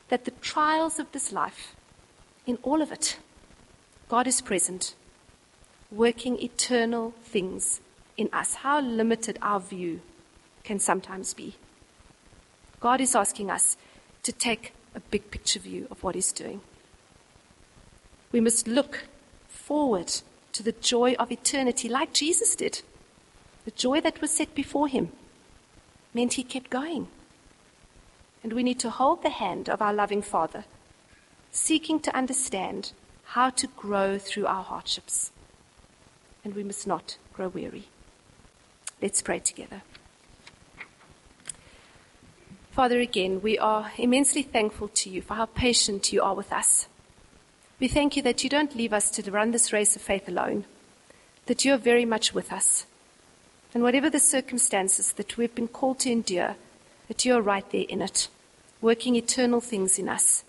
that 0.07 0.23
the 0.23 0.31
trials 0.31 0.97
of 0.97 1.11
this 1.11 1.31
life, 1.31 1.75
in 2.47 2.57
all 2.63 2.81
of 2.81 2.91
it, 2.91 3.17
God 4.07 4.27
is 4.27 4.41
present, 4.41 4.95
working 5.91 6.41
eternal 6.41 7.13
things 7.23 7.81
in 8.15 8.29
us. 8.31 8.55
How 8.55 8.79
limited 8.79 9.37
our 9.41 9.59
view 9.59 9.99
can 10.63 10.79
sometimes 10.79 11.33
be. 11.33 11.55
God 12.79 13.01
is 13.01 13.15
asking 13.15 13.51
us 13.51 13.75
to 14.23 14.31
take 14.31 14.73
a 14.95 14.99
big 14.99 15.29
picture 15.31 15.59
view 15.59 15.87
of 15.91 16.03
what 16.03 16.15
He's 16.15 16.31
doing. 16.31 16.61
We 18.31 18.39
must 18.39 18.67
look 18.67 19.05
forward 19.47 20.11
to 20.53 20.63
the 20.63 20.71
joy 20.71 21.13
of 21.13 21.31
eternity 21.31 21.89
like 21.89 22.13
Jesus 22.13 22.55
did, 22.55 22.81
the 23.65 23.71
joy 23.71 24.01
that 24.01 24.21
was 24.21 24.31
set 24.31 24.55
before 24.55 24.87
Him 24.87 25.11
meant 26.13 26.33
he 26.33 26.43
kept 26.43 26.69
going. 26.69 27.07
And 28.43 28.53
we 28.53 28.63
need 28.63 28.79
to 28.79 28.89
hold 28.89 29.23
the 29.23 29.29
hand 29.29 29.69
of 29.69 29.81
our 29.81 29.93
loving 29.93 30.21
Father, 30.21 30.65
seeking 31.51 31.99
to 32.01 32.15
understand 32.15 32.91
how 33.25 33.49
to 33.51 33.67
grow 33.67 34.17
through 34.17 34.45
our 34.45 34.63
hardships. 34.63 35.31
And 36.43 36.55
we 36.55 36.63
must 36.63 36.85
not 36.85 37.17
grow 37.33 37.47
weary. 37.47 37.85
Let's 39.01 39.21
pray 39.21 39.39
together. 39.39 39.81
Father, 42.73 42.99
again, 42.99 43.39
we 43.43 43.59
are 43.59 43.91
immensely 43.99 44.41
thankful 44.41 44.87
to 44.87 45.07
you 45.07 45.21
for 45.21 45.35
how 45.35 45.45
patient 45.45 46.11
you 46.11 46.23
are 46.23 46.33
with 46.33 46.51
us. 46.51 46.87
We 47.79 47.87
thank 47.87 48.17
you 48.17 48.23
that 48.23 48.43
you 48.43 48.49
don't 48.49 48.75
leave 48.75 48.93
us 48.93 49.11
to 49.11 49.31
run 49.31 49.51
this 49.51 49.71
race 49.71 49.95
of 49.95 50.01
faith 50.01 50.27
alone, 50.27 50.65
that 51.45 51.63
you 51.63 51.75
are 51.75 51.77
very 51.77 52.03
much 52.03 52.33
with 52.33 52.51
us 52.51 52.87
and 53.75 53.83
whatever 53.83 54.09
the 54.09 54.19
circumstances 54.19 55.13
that 55.13 55.37
we've 55.37 55.53
been 55.53 55.67
called 55.67 55.99
to 55.99 56.11
endure, 56.11 56.55
that 57.09 57.23
you 57.23 57.35
are 57.35 57.43
right 57.43 57.69
there 57.71 57.85
in 57.87 58.01
it, 58.01 58.27
working 58.81 59.15
eternal 59.15 59.61
things 59.61 59.99
in 59.99 60.09
us. 60.09 60.43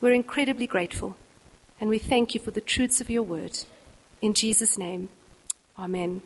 We're 0.00 0.14
incredibly 0.14 0.66
grateful, 0.66 1.14
and 1.78 1.90
we 1.90 1.98
thank 1.98 2.34
you 2.34 2.40
for 2.40 2.52
the 2.52 2.62
truths 2.62 3.02
of 3.02 3.10
your 3.10 3.22
word. 3.22 3.64
In 4.22 4.32
Jesus' 4.32 4.78
name, 4.78 5.10
Amen. 5.78 6.16